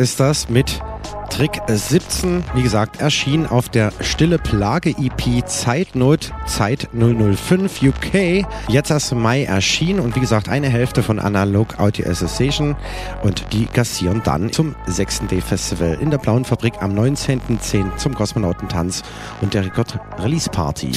Ist 0.00 0.18
das 0.18 0.48
mit 0.48 0.80
Trick 1.28 1.60
17, 1.68 2.42
wie 2.54 2.62
gesagt, 2.62 3.02
erschien 3.02 3.46
auf 3.46 3.68
der 3.68 3.92
Stille 4.00 4.38
Plage 4.38 4.94
EP 4.98 5.46
Zeitnot 5.46 6.32
Zeit 6.46 6.88
005 6.94 7.82
UK. 7.82 8.46
Jetzt 8.68 8.90
erst 8.90 9.14
Mai 9.14 9.44
erschienen 9.44 10.00
und 10.00 10.16
wie 10.16 10.20
gesagt 10.20 10.48
eine 10.48 10.70
Hälfte 10.70 11.02
von 11.02 11.18
Analog 11.18 11.78
Audio 11.78 12.08
Association 12.08 12.76
und 13.22 13.52
die 13.52 13.66
gassieren 13.66 14.22
dann 14.24 14.50
zum 14.50 14.74
6. 14.86 15.26
Day 15.30 15.42
Festival 15.42 15.98
in 16.00 16.10
der 16.10 16.18
Blauen 16.18 16.46
Fabrik 16.46 16.80
am 16.80 16.98
19.10. 16.98 17.98
zum 17.98 18.14
Kosmonautentanz 18.14 19.02
und 19.42 19.52
der 19.52 19.66
Record 19.66 19.98
Release 20.18 20.48
Party. 20.48 20.92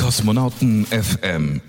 Kosmonauten 0.00 0.86
FM. 0.86 1.60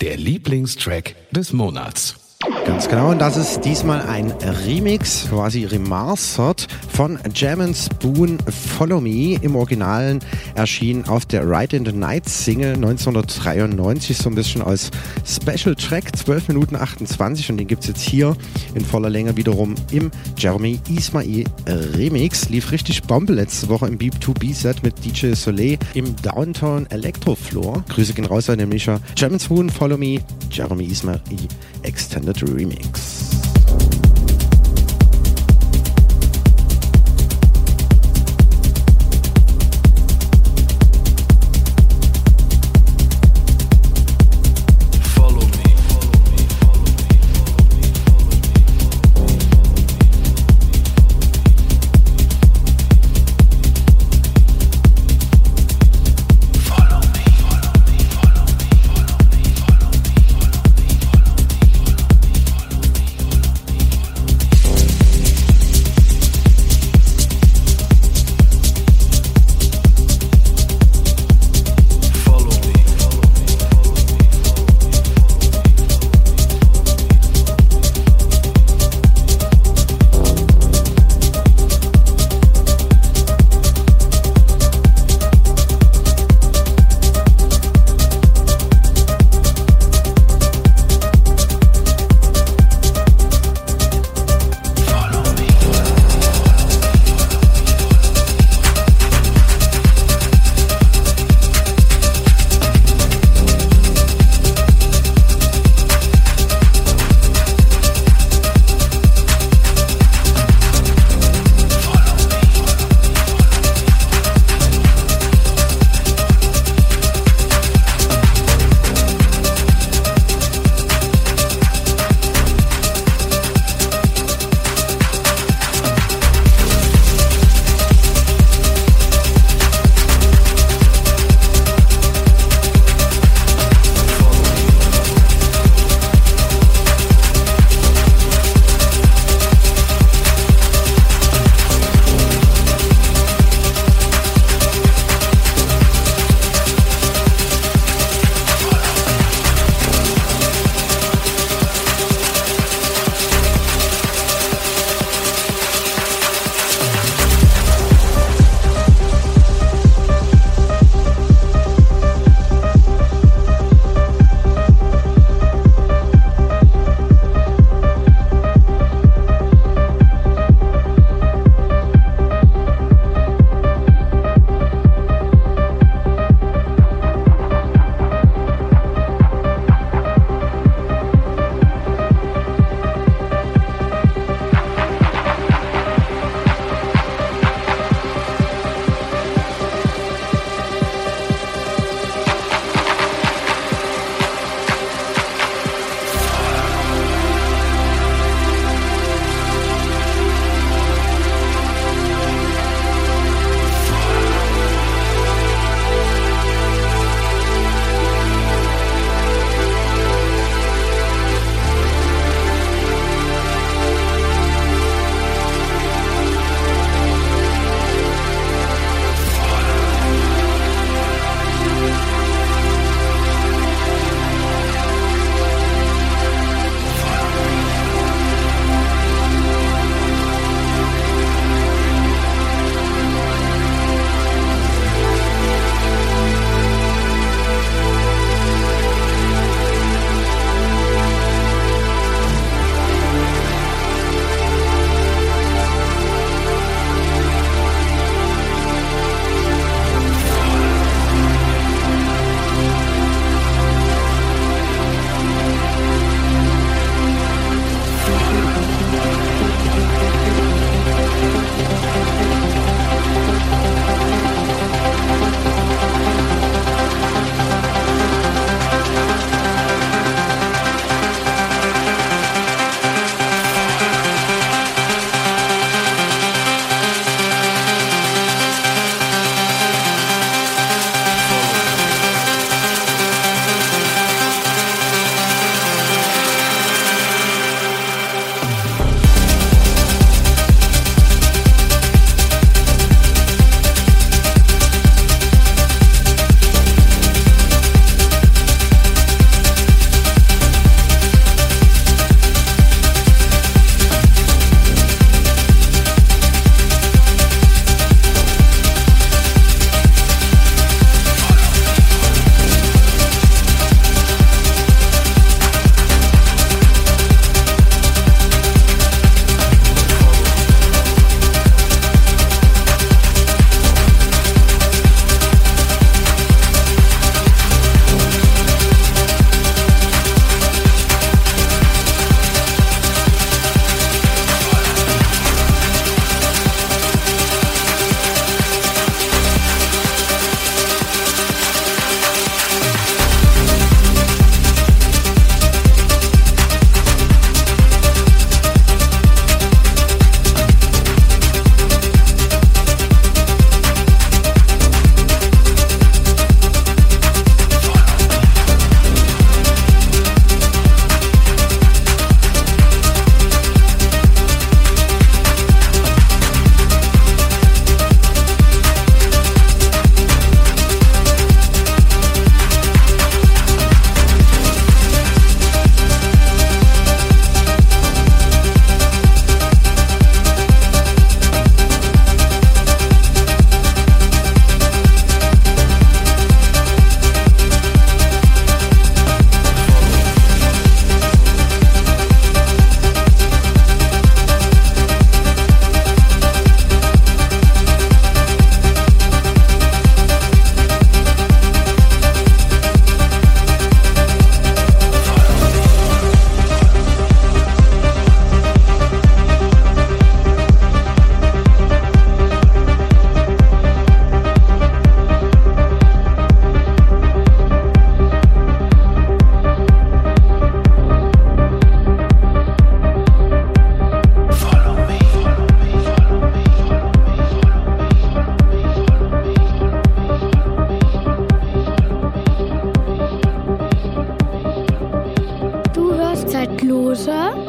Der 0.00 0.16
Lieblingstrack 0.16 1.16
des 1.32 1.52
Monats. 1.52 2.25
Ganz 2.66 2.88
genau, 2.88 3.10
und 3.12 3.20
das 3.20 3.36
ist 3.36 3.60
diesmal 3.60 4.02
ein 4.02 4.32
Remix, 4.66 5.28
quasi 5.30 5.64
remastered 5.64 6.66
von 6.92 7.16
Jam 7.32 7.72
Spoon 7.72 8.38
Follow 8.76 9.00
Me. 9.00 9.38
Im 9.40 9.54
Originalen 9.54 10.18
erschien 10.56 11.04
auf 11.06 11.24
der 11.26 11.48
Ride 11.48 11.76
in 11.76 11.86
the 11.86 11.92
Night 11.92 12.28
Single 12.28 12.74
1993, 12.74 14.18
so 14.18 14.28
ein 14.28 14.34
bisschen 14.34 14.62
als 14.62 14.90
Special 15.24 15.76
Track, 15.76 16.16
12 16.16 16.48
Minuten 16.48 16.74
28 16.74 17.50
und 17.50 17.58
den 17.58 17.68
gibt 17.68 17.82
es 17.82 17.88
jetzt 17.88 18.02
hier 18.02 18.36
in 18.74 18.84
voller 18.84 19.10
Länge 19.10 19.36
wiederum 19.36 19.76
im 19.92 20.10
Jeremy 20.36 20.80
Ismail 20.88 21.44
Remix. 21.66 22.48
Lief 22.48 22.72
richtig 22.72 23.04
Bombe 23.04 23.32
letzte 23.32 23.68
Woche 23.68 23.86
im 23.86 23.96
Beep-to-B-Set 23.96 24.82
mit 24.82 25.04
DJ 25.04 25.34
Soleil 25.34 25.78
im 25.94 26.16
Downtown 26.16 26.86
Electro 26.90 27.36
Floor. 27.36 27.84
Grüße 27.88 28.12
gehen 28.12 28.26
raus 28.26 28.50
an 28.50 28.58
den 28.58 28.70
Mischer. 28.70 29.00
Jam 29.16 29.38
Spoon 29.38 29.70
Follow 29.70 29.96
Me, 29.96 30.18
Jeremy 30.50 30.84
Ismail 30.84 31.20
Extended 31.82 32.42
Remix. 32.56 33.45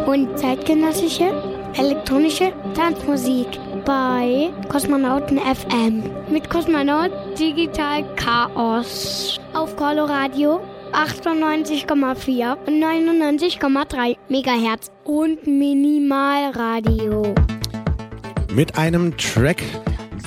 Und 0.05 0.37
zeitgenössische 0.37 1.31
elektronische 1.75 2.53
Tanzmusik 2.75 3.47
bei 3.85 4.49
Kosmonauten 4.69 5.39
FM 5.39 6.03
mit 6.31 6.49
Kosmonaut 6.49 7.11
Digital 7.39 8.03
Chaos 8.15 9.39
auf 9.53 9.75
Coloradio 9.75 10.59
98,4 10.91 12.57
und 12.65 12.83
99,3 12.83 14.17
Megahertz 14.29 14.91
und 15.03 15.45
Minimalradio. 15.45 17.33
Mit 18.53 18.77
einem 18.77 19.15
Track 19.17 19.63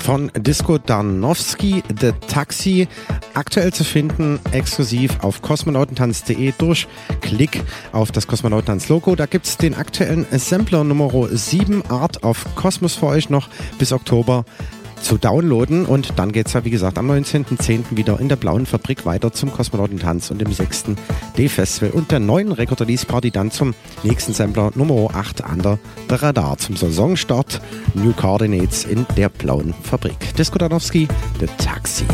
von 0.00 0.30
Disco 0.36 0.78
Darnowski, 0.78 1.82
The 2.00 2.12
Taxi, 2.26 2.88
aktuell 3.34 3.72
zu 3.72 3.84
finden, 3.84 4.40
exklusiv 4.52 5.18
auf 5.22 5.42
kosmonautentanz.de 5.42 6.52
durch 6.58 6.88
Klick 7.20 7.62
auf 7.92 8.10
das 8.10 8.26
Kosmonautentanz-Logo. 8.26 9.14
Da 9.14 9.26
gibt's 9.26 9.56
den 9.56 9.74
aktuellen 9.74 10.26
Sampler 10.32 10.84
Nummer 10.84 11.10
7 11.30 11.84
Art 11.90 12.22
of 12.24 12.44
Cosmos 12.56 12.94
für 12.94 13.06
euch 13.06 13.30
noch 13.30 13.48
bis 13.78 13.92
Oktober 13.92 14.44
zu 15.00 15.18
downloaden 15.18 15.86
und 15.86 16.18
dann 16.18 16.32
geht's 16.32 16.52
ja 16.52 16.64
wie 16.64 16.70
gesagt 16.70 16.98
am 16.98 17.10
19.10. 17.10 17.96
wieder 17.96 18.20
in 18.20 18.28
der 18.28 18.36
Blauen 18.36 18.66
Fabrik 18.66 19.06
weiter 19.06 19.32
zum 19.32 19.52
Kosmonautentanz 19.52 20.30
und 20.30 20.40
dem 20.40 20.52
6. 20.52 20.84
D-Festival 21.36 21.90
und 21.90 22.10
der 22.10 22.20
neuen 22.20 22.52
Record 22.52 22.82
Release 22.82 23.06
Party 23.06 23.30
dann 23.30 23.50
zum 23.50 23.74
nächsten 24.02 24.32
Sampler 24.32 24.70
Nummer 24.74 25.10
8 25.14 25.44
an 25.44 25.62
der 25.62 25.78
Radar 26.08 26.58
zum 26.58 26.76
Saisonstart 26.76 27.60
New 27.94 28.12
Coordinates 28.12 28.84
in 28.84 29.06
der 29.16 29.28
Blauen 29.28 29.74
Fabrik. 29.82 30.34
Disco 30.36 30.58
Danowski, 30.58 31.08
The 31.38 31.46
Taxi. 31.58 32.04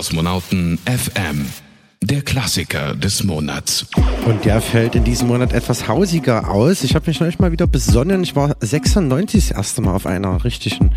Kosmonauten 0.00 0.78
FM. 0.86 1.44
Der 2.02 2.22
Klassiker 2.22 2.94
des 2.94 3.22
Monats. 3.22 3.84
Und 4.24 4.46
der 4.46 4.62
fällt 4.62 4.94
in 4.94 5.04
diesem 5.04 5.28
Monat 5.28 5.52
etwas 5.52 5.88
hausiger 5.88 6.48
aus. 6.50 6.84
Ich 6.84 6.94
habe 6.94 7.06
mich 7.10 7.20
neulich 7.20 7.38
mal 7.38 7.52
wieder 7.52 7.66
besonnen. 7.66 8.22
Ich 8.22 8.34
war 8.34 8.56
96 8.60 9.48
das 9.48 9.56
erste 9.58 9.82
Mal 9.82 9.94
auf 9.94 10.06
einer 10.06 10.42
richtigen 10.42 10.92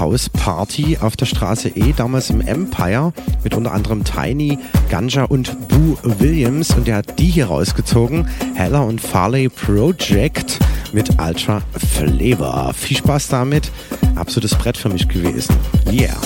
Hausparty 0.00 0.96
auf 1.02 1.18
der 1.18 1.26
Straße 1.26 1.68
E, 1.68 1.92
damals 1.94 2.30
im 2.30 2.40
Empire, 2.40 3.12
mit 3.44 3.52
unter 3.52 3.72
anderem 3.72 4.04
Tiny, 4.04 4.58
Ganja 4.88 5.24
und 5.24 5.68
Boo 5.68 5.98
Williams. 6.02 6.70
Und 6.70 6.86
der 6.86 6.96
hat 6.96 7.18
die 7.18 7.28
hier 7.28 7.48
rausgezogen. 7.48 8.26
Heller 8.54 8.86
und 8.86 9.02
Farley 9.02 9.50
Project 9.50 10.58
mit 10.94 11.10
Ultra 11.20 11.60
Flavor. 11.94 12.72
Viel 12.72 12.96
Spaß 12.96 13.28
damit. 13.28 13.70
Absolutes 14.14 14.54
Brett 14.56 14.78
für 14.78 14.88
mich 14.88 15.06
gewesen. 15.06 15.54
Yeah. 15.92 16.16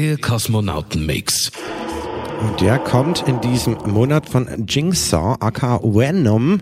Der 0.00 0.16
Kosmonauten-Mix. 0.16 1.52
Und 2.40 2.62
der 2.62 2.78
kommt 2.78 3.28
in 3.28 3.38
diesem 3.42 3.76
Monat 3.84 4.26
von 4.26 4.48
Jigsaw, 4.66 5.36
aka 5.40 5.78
Venom. 5.82 6.58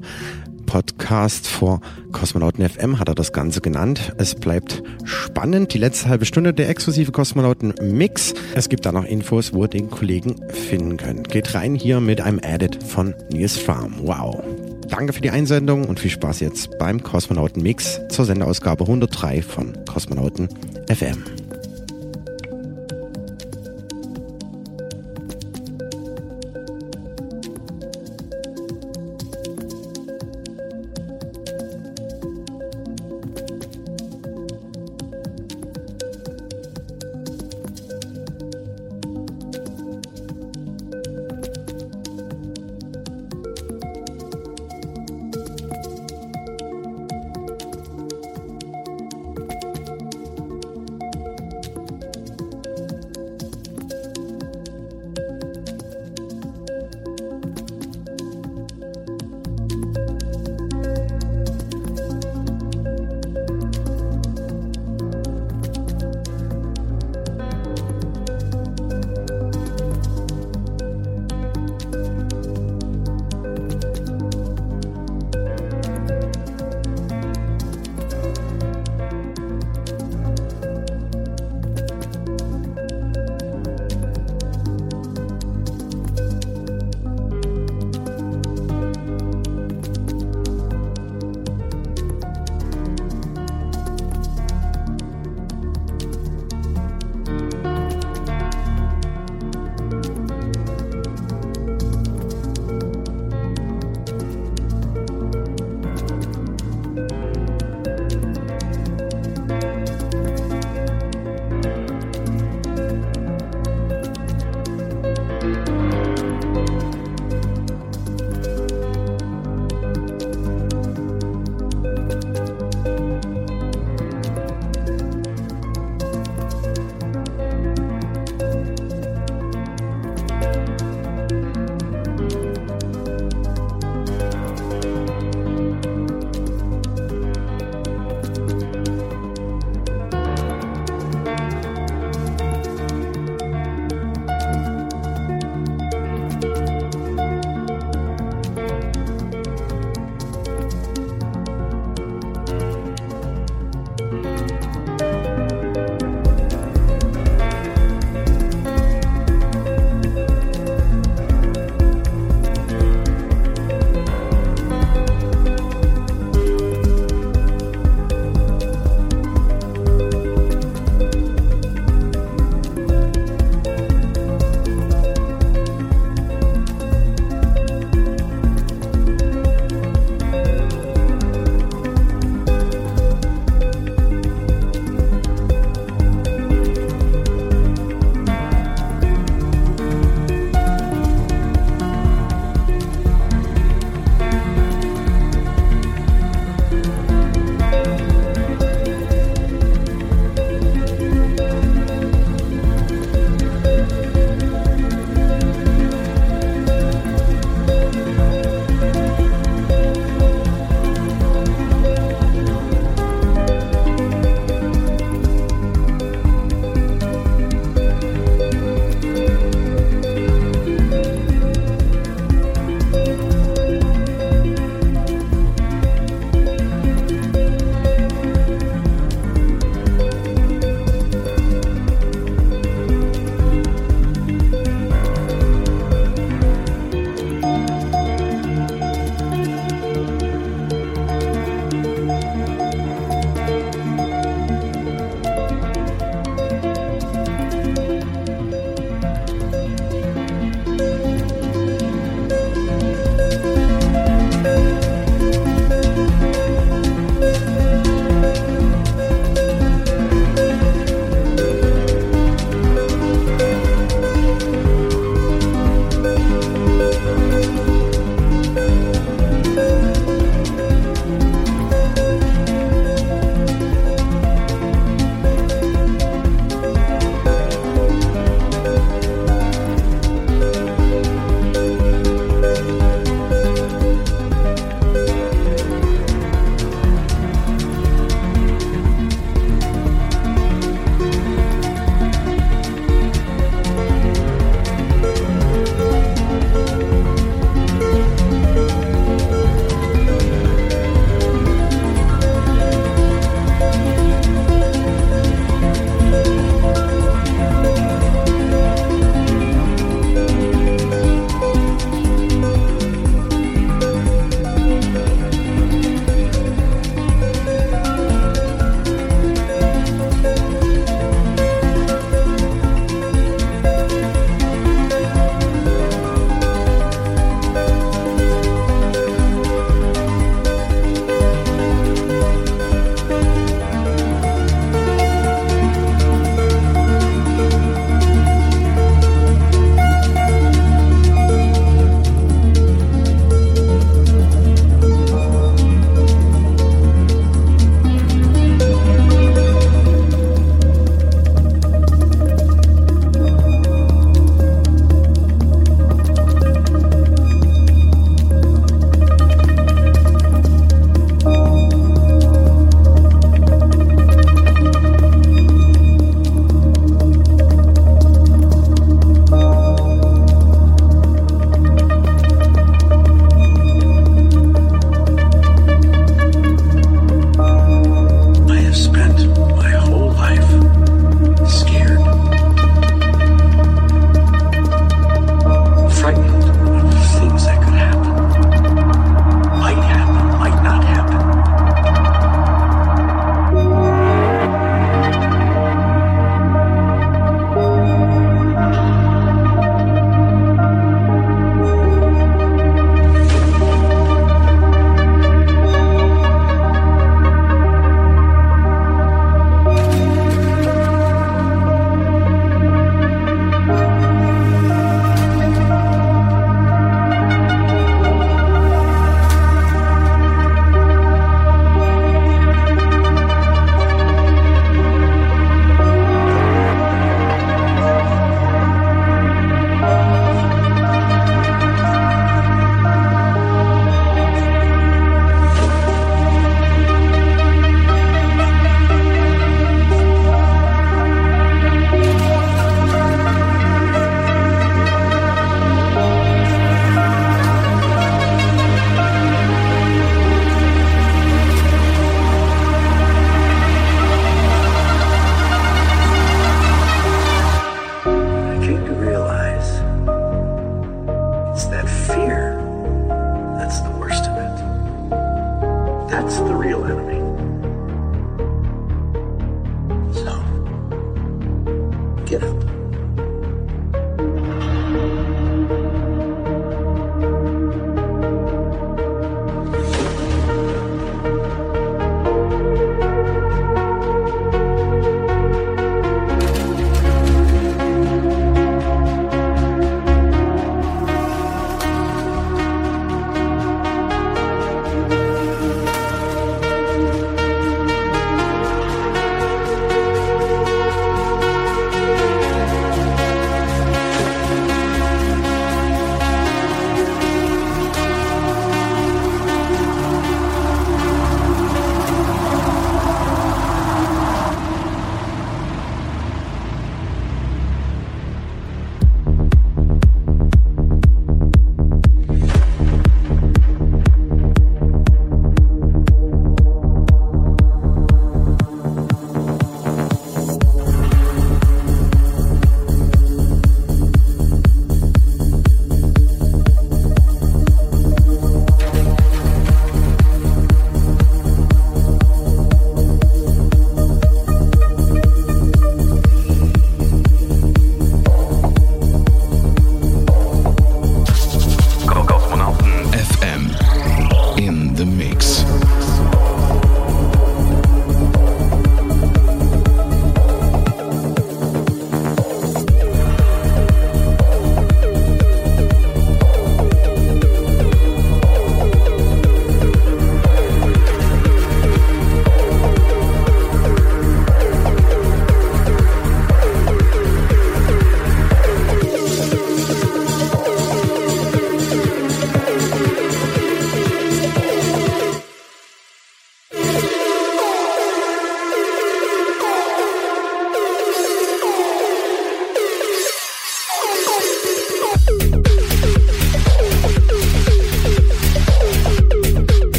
Podcast 0.66 1.46
vor 1.46 1.80
Kosmonauten 2.10 2.68
FM 2.68 2.98
hat 2.98 3.06
er 3.06 3.14
das 3.14 3.32
Ganze 3.32 3.60
genannt. 3.60 4.12
Es 4.18 4.34
bleibt 4.34 4.82
spannend. 5.04 5.72
Die 5.72 5.78
letzte 5.78 6.08
halbe 6.08 6.24
Stunde 6.24 6.52
der 6.52 6.68
exklusive 6.68 7.12
Kosmonauten 7.12 7.74
Mix. 7.80 8.34
Es 8.56 8.68
gibt 8.68 8.84
da 8.84 8.90
noch 8.90 9.04
Infos, 9.04 9.54
wo 9.54 9.62
ihr 9.62 9.68
den 9.68 9.88
Kollegen 9.88 10.34
finden 10.48 10.96
könnt. 10.96 11.28
Geht 11.28 11.54
rein 11.54 11.76
hier 11.76 12.00
mit 12.00 12.20
einem 12.20 12.40
Edit 12.40 12.82
von 12.82 13.14
Nils 13.30 13.56
Fram. 13.56 13.94
Wow. 14.02 14.42
Danke 14.88 15.12
für 15.12 15.20
die 15.20 15.30
Einsendung 15.30 15.84
und 15.84 16.00
viel 16.00 16.10
Spaß 16.10 16.40
jetzt 16.40 16.76
beim 16.80 17.04
Kosmonauten 17.04 17.62
Mix 17.62 18.00
zur 18.08 18.24
Sendeausgabe 18.24 18.82
103 18.82 19.42
von 19.42 19.78
Kosmonauten 19.86 20.48
FM. 20.88 21.22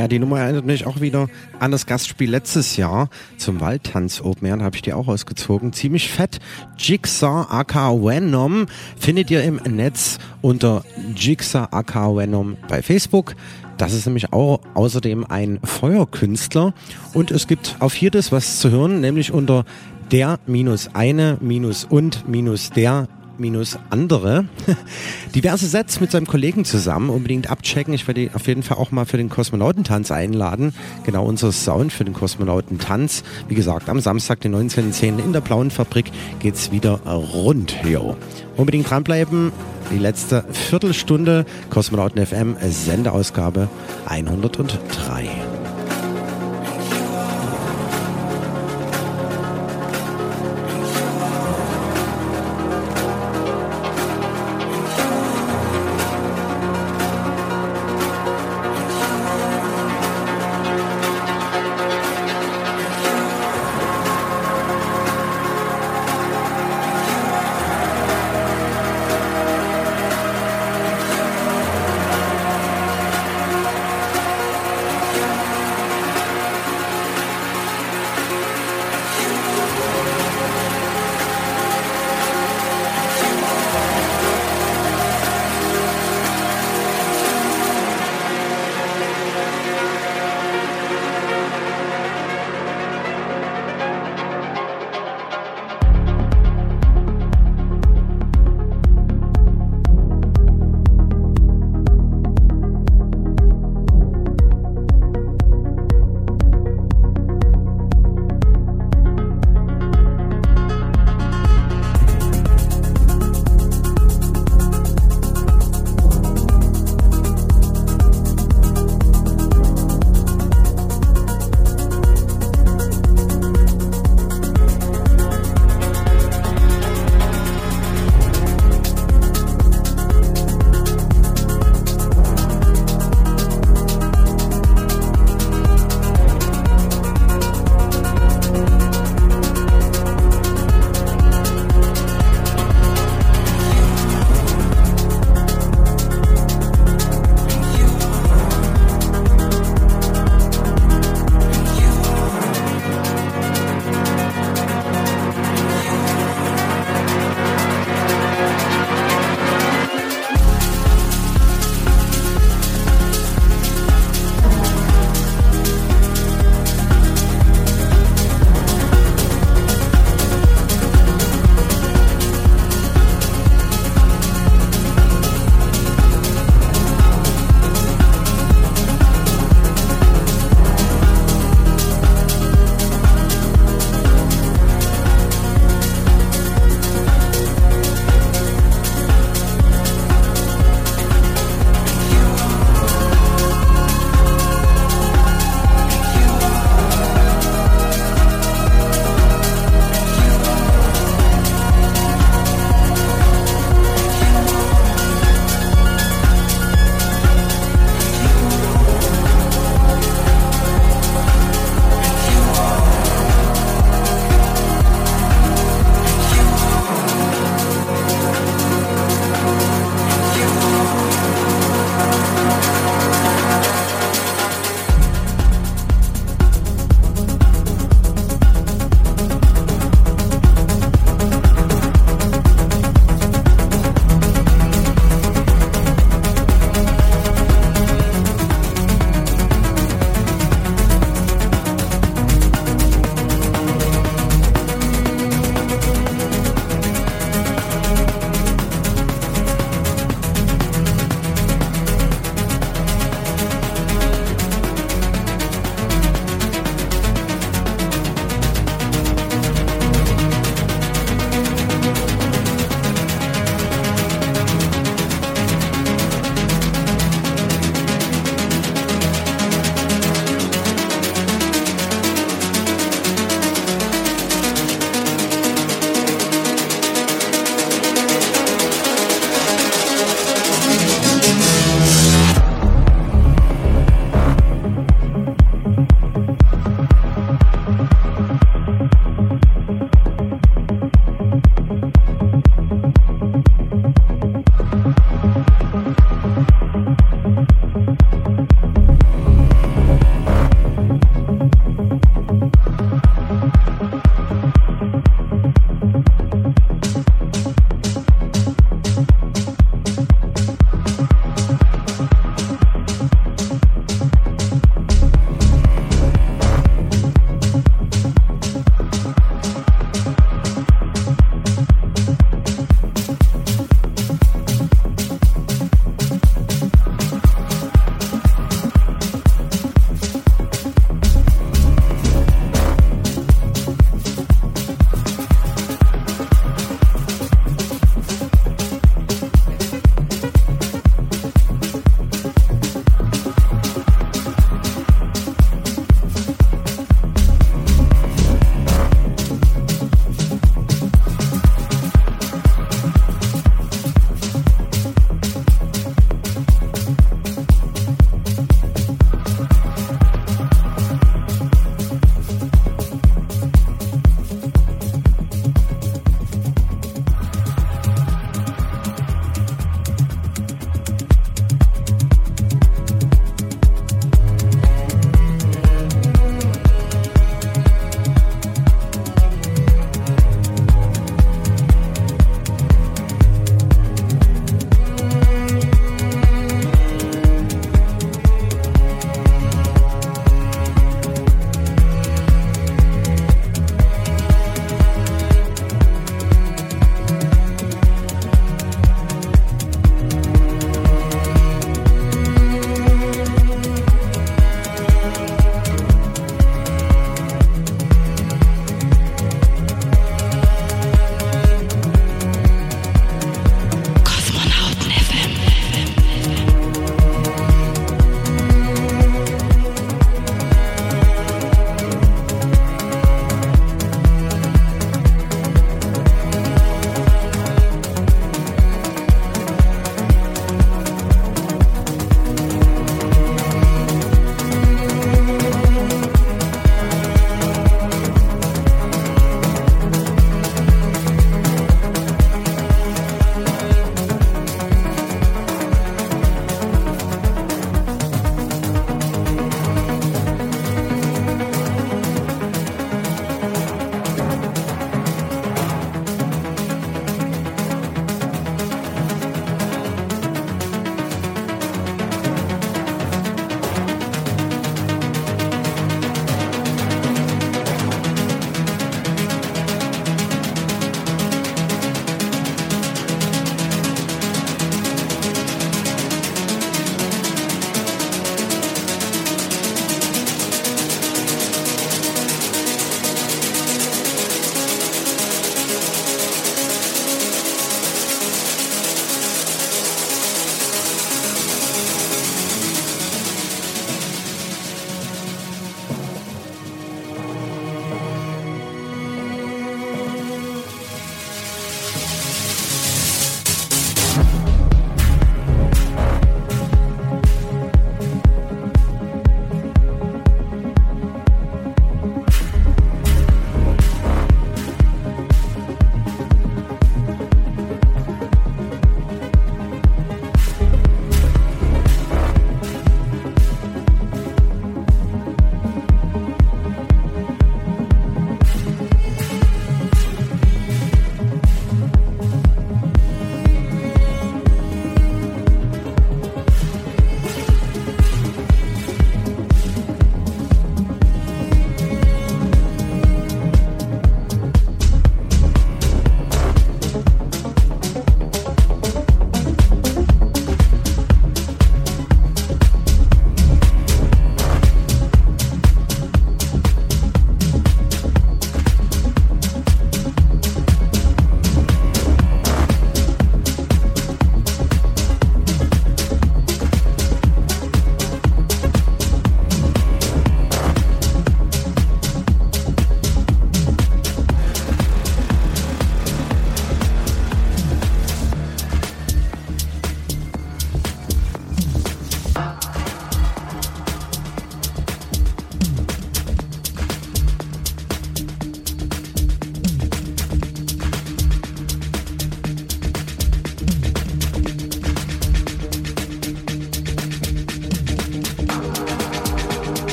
Ja, 0.00 0.08
die 0.08 0.18
Nummer 0.18 0.40
erinnert 0.40 0.64
mich 0.64 0.86
auch 0.86 1.02
wieder 1.02 1.28
an 1.58 1.72
das 1.72 1.84
Gastspiel 1.84 2.30
letztes 2.30 2.78
Jahr 2.78 3.10
zum 3.36 3.60
Waldtanz 3.60 4.22
Open 4.22 4.46
Air. 4.46 4.56
Da 4.56 4.64
habe 4.64 4.76
ich 4.76 4.80
die 4.80 4.94
auch 4.94 5.08
ausgezogen. 5.08 5.74
Ziemlich 5.74 6.10
fett. 6.10 6.38
Jigsaw 6.78 7.44
aka 7.50 7.92
Venom 7.92 8.64
findet 8.98 9.30
ihr 9.30 9.42
im 9.42 9.56
Netz 9.56 10.16
unter 10.40 10.84
Jigsaw 11.14 11.68
aka 11.70 12.16
Venom 12.16 12.56
bei 12.66 12.80
Facebook. 12.80 13.36
Das 13.76 13.92
ist 13.92 14.06
nämlich 14.06 14.32
auch 14.32 14.60
außerdem 14.72 15.26
ein 15.28 15.60
Feuerkünstler. 15.62 16.72
Und 17.12 17.30
es 17.30 17.46
gibt 17.46 17.76
auf 17.80 17.94
das 18.10 18.32
was 18.32 18.58
zu 18.58 18.70
hören, 18.70 19.02
nämlich 19.02 19.32
unter 19.32 19.66
der 20.10 20.38
minus 20.46 20.88
eine 20.94 21.36
minus 21.42 21.84
und 21.84 22.26
minus 22.26 22.70
der 22.70 23.06
minus 23.40 23.78
andere. 23.90 24.44
Diverse 25.34 25.66
Sets 25.66 26.00
mit 26.00 26.10
seinem 26.10 26.26
Kollegen 26.26 26.64
zusammen. 26.64 27.10
Unbedingt 27.10 27.50
abchecken. 27.50 27.94
Ich 27.94 28.06
werde 28.06 28.22
ihn 28.22 28.30
auf 28.34 28.46
jeden 28.46 28.62
Fall 28.62 28.76
auch 28.76 28.90
mal 28.90 29.06
für 29.06 29.16
den 29.16 29.28
Kosmonautentanz 29.28 30.10
einladen. 30.10 30.74
Genau 31.04 31.24
unser 31.24 31.50
Sound 31.50 31.92
für 31.92 32.04
den 32.04 32.14
Kosmonautentanz. 32.14 33.24
Wie 33.48 33.54
gesagt, 33.54 33.88
am 33.88 34.00
Samstag, 34.00 34.40
den 34.40 34.54
19.10. 34.54 35.18
in 35.18 35.32
der 35.32 35.40
Blauen 35.40 35.70
Fabrik 35.70 36.12
geht's 36.38 36.70
wieder 36.70 37.00
rund 37.06 37.74
hier. 37.82 38.16
Unbedingt 38.56 38.90
dranbleiben. 38.90 39.52
Die 39.90 39.98
letzte 39.98 40.44
Viertelstunde 40.52 41.46
Kosmonauten 41.70 42.24
FM 42.24 42.56
Sendeausgabe 42.60 43.68
103. 44.06 45.49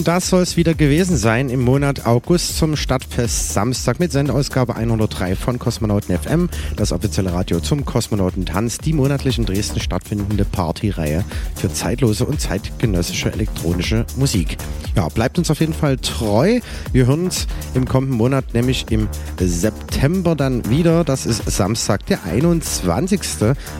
Und 0.00 0.08
das 0.08 0.30
soll 0.30 0.40
es 0.40 0.56
wieder 0.56 0.72
gewesen 0.72 1.18
sein 1.18 1.50
im 1.50 1.60
Monat 1.60 2.06
August 2.06 2.56
zum 2.56 2.74
Stadtfest 2.74 3.52
Samstag 3.52 4.00
mit 4.00 4.12
Sendeausgabe 4.12 4.74
103 4.74 5.36
von 5.36 5.58
Kosmonauten 5.58 6.18
FM, 6.18 6.48
das 6.74 6.92
offizielle 6.92 7.34
Radio 7.34 7.60
zum 7.60 7.84
Kosmonautentanz, 7.84 8.78
die 8.78 8.94
monatlich 8.94 9.36
in 9.36 9.44
Dresden 9.44 9.78
stattfindende 9.78 10.46
Partyreihe 10.46 11.22
für 11.54 11.70
zeitlose 11.70 12.24
und 12.24 12.40
zeitgenössische 12.40 13.30
elektronische 13.30 14.06
Musik. 14.16 14.56
Ja, 14.96 15.08
bleibt 15.08 15.38
uns 15.38 15.50
auf 15.50 15.60
jeden 15.60 15.72
Fall 15.72 15.96
treu. 15.98 16.60
Wir 16.92 17.06
hören 17.06 17.24
uns 17.24 17.46
im 17.74 17.86
kommenden 17.86 18.16
Monat, 18.16 18.54
nämlich 18.54 18.86
im 18.90 19.08
September 19.38 20.34
dann 20.34 20.68
wieder. 20.68 21.04
Das 21.04 21.26
ist 21.26 21.48
Samstag, 21.50 22.06
der 22.06 22.24
21. 22.24 23.20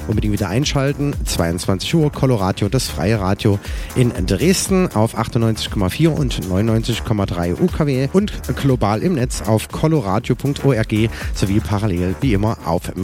Unbedingt 0.06 0.32
wieder 0.32 0.48
einschalten. 0.48 1.14
22 1.24 1.94
Uhr, 1.94 2.12
Coloradio, 2.12 2.68
das 2.68 2.88
freie 2.88 3.18
Radio 3.18 3.58
in 3.96 4.12
Dresden 4.26 4.88
auf 4.94 5.18
98,4 5.18 6.08
und 6.08 6.40
99,3 6.46 7.60
UKW 7.60 8.08
und 8.12 8.32
global 8.56 9.02
im 9.02 9.14
Netz 9.14 9.42
auf 9.42 9.68
coloradio.org 9.68 11.10
sowie 11.34 11.60
parallel 11.60 12.14
wie 12.20 12.34
immer 12.34 12.56
auf 12.64 12.94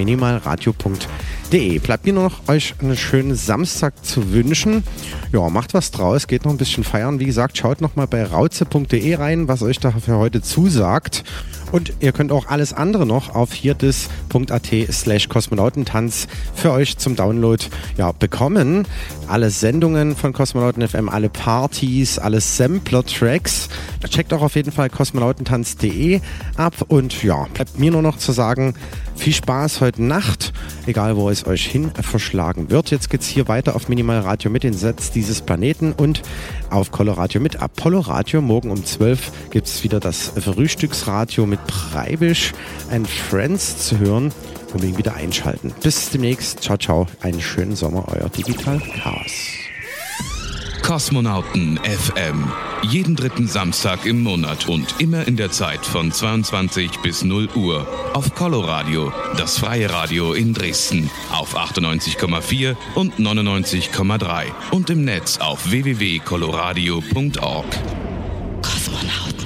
minimalradio.de. 1.51 1.79
Bleibt 1.79 2.07
mir 2.07 2.13
nur 2.13 2.25
noch 2.25 2.49
euch 2.49 2.75
einen 2.81 2.97
schönen 2.97 3.35
Samstag 3.35 4.05
zu 4.05 4.33
wünschen. 4.33 4.83
Ja, 5.33 5.49
macht 5.49 5.75
was 5.75 5.91
draus, 5.91 6.27
geht 6.27 6.45
noch 6.45 6.53
ein 6.53 6.59
bisschen 6.59 6.85
feiern. 6.85 7.21
Wie 7.21 7.27
gesagt, 7.27 7.59
schaut 7.59 7.81
noch 7.81 7.97
mal 7.97 8.07
bei 8.07 8.25
rauze.de 8.25 9.15
rein, 9.15 9.49
was 9.49 9.63
euch 9.63 9.79
da 9.79 9.93
für 9.93 10.17
heute 10.17 10.43
zusagt. 10.43 11.25
Und 11.77 11.93
ihr 12.01 12.13
könnt 12.13 12.33
auch 12.33 12.47
alles 12.47 12.73
andere 12.73 13.05
noch 13.05 13.35
auf 13.35 13.53
hierdis.at 13.53 14.67
slash 14.91 15.29
kosmonautentanz 15.29 16.27
für 16.55 16.73
euch 16.73 16.97
zum 16.97 17.17
Download 17.17 17.63
ja, 17.99 18.13
bekommen. 18.13 18.89
Alle 19.29 19.51
Sendungen 19.51 20.17
von 20.17 20.33
Kosmonauten 20.33 20.89
FM, 20.89 21.11
alle 21.11 21.29
Partys, 21.29 22.19
alle 22.19 22.41
Sampler-Tracks. 22.41 23.69
Checkt 24.09 24.33
auch 24.33 24.41
auf 24.41 24.55
jeden 24.55 24.73
Fall 24.73 24.89
kosmonautentanz.de 24.89 26.23
ab. 26.57 26.73
Und 26.89 27.23
ja, 27.23 27.47
bleibt 27.53 27.79
mir 27.79 27.91
nur 27.91 28.01
noch 28.01 28.17
zu 28.17 28.33
sagen, 28.33 28.75
viel 29.17 29.33
Spaß 29.33 29.81
heute 29.81 30.03
Nacht, 30.03 30.53
egal 30.87 31.17
wo 31.17 31.31
es 31.31 31.47
euch 31.47 31.67
hin 31.67 31.91
verschlagen 32.01 32.71
wird. 32.71 32.91
Jetzt 32.91 33.11
geht's 33.11 33.27
hier 33.27 33.49
weiter 33.49 33.75
auf 33.75 33.89
Minimal 33.89 34.21
Radio 34.21 34.51
mit 34.51 34.63
den 34.63 34.75
Sets 34.75 35.11
dieses 35.11 35.41
Planeten 35.41 35.93
und 35.93 36.23
auf 36.71 36.91
Coloradio 36.91 37.41
mit 37.41 37.61
Apollo 37.61 38.01
Radio. 38.01 38.41
Morgen 38.41 38.71
um 38.71 38.85
12 38.85 39.51
gibt's 39.51 39.83
wieder 39.85 40.01
das 40.01 40.33
Frühstücksradio 40.39 41.47
mit 41.47 41.66
Preibisch 41.67 42.53
and 42.91 43.09
Friends 43.09 43.87
zu 43.87 43.99
hören. 43.99 44.33
Unbedingt 44.73 44.99
wieder 44.99 45.15
einschalten. 45.15 45.73
Bis 45.83 46.11
demnächst. 46.11 46.63
Ciao, 46.63 46.77
ciao. 46.77 47.07
Einen 47.21 47.41
schönen 47.41 47.77
Sommer, 47.77 48.05
euer 48.09 48.29
Digital 48.29 48.81
Chaos. 49.03 49.31
Kosmonauten 50.87 51.81
FM. 51.83 52.53
Jeden 52.83 53.17
dritten 53.17 53.49
Samstag 53.49 54.07
im 54.07 54.23
Monat 54.23 54.69
und 54.69 55.01
immer 55.01 55.27
in 55.27 55.37
der 55.37 55.51
Zeit 55.51 55.85
von 55.85 56.13
22 56.13 57.01
bis 57.03 57.25
0 57.25 57.49
Uhr 57.57 57.89
auf 58.15 58.37
Coloradio, 58.37 59.13
das 59.37 59.59
freie 59.59 59.91
Radio 59.91 60.33
in 60.33 60.55
Dresden 60.55 61.11
auf 61.33 61.57
98,4 61.57 62.77
und 62.95 63.15
99,3 63.19 64.45
und 64.71 64.89
im 64.91 65.05
Netz 65.05 65.39
auf 65.39 65.69
www.coloradio.org. 65.71 67.67
Kosmonauten. 68.63 69.37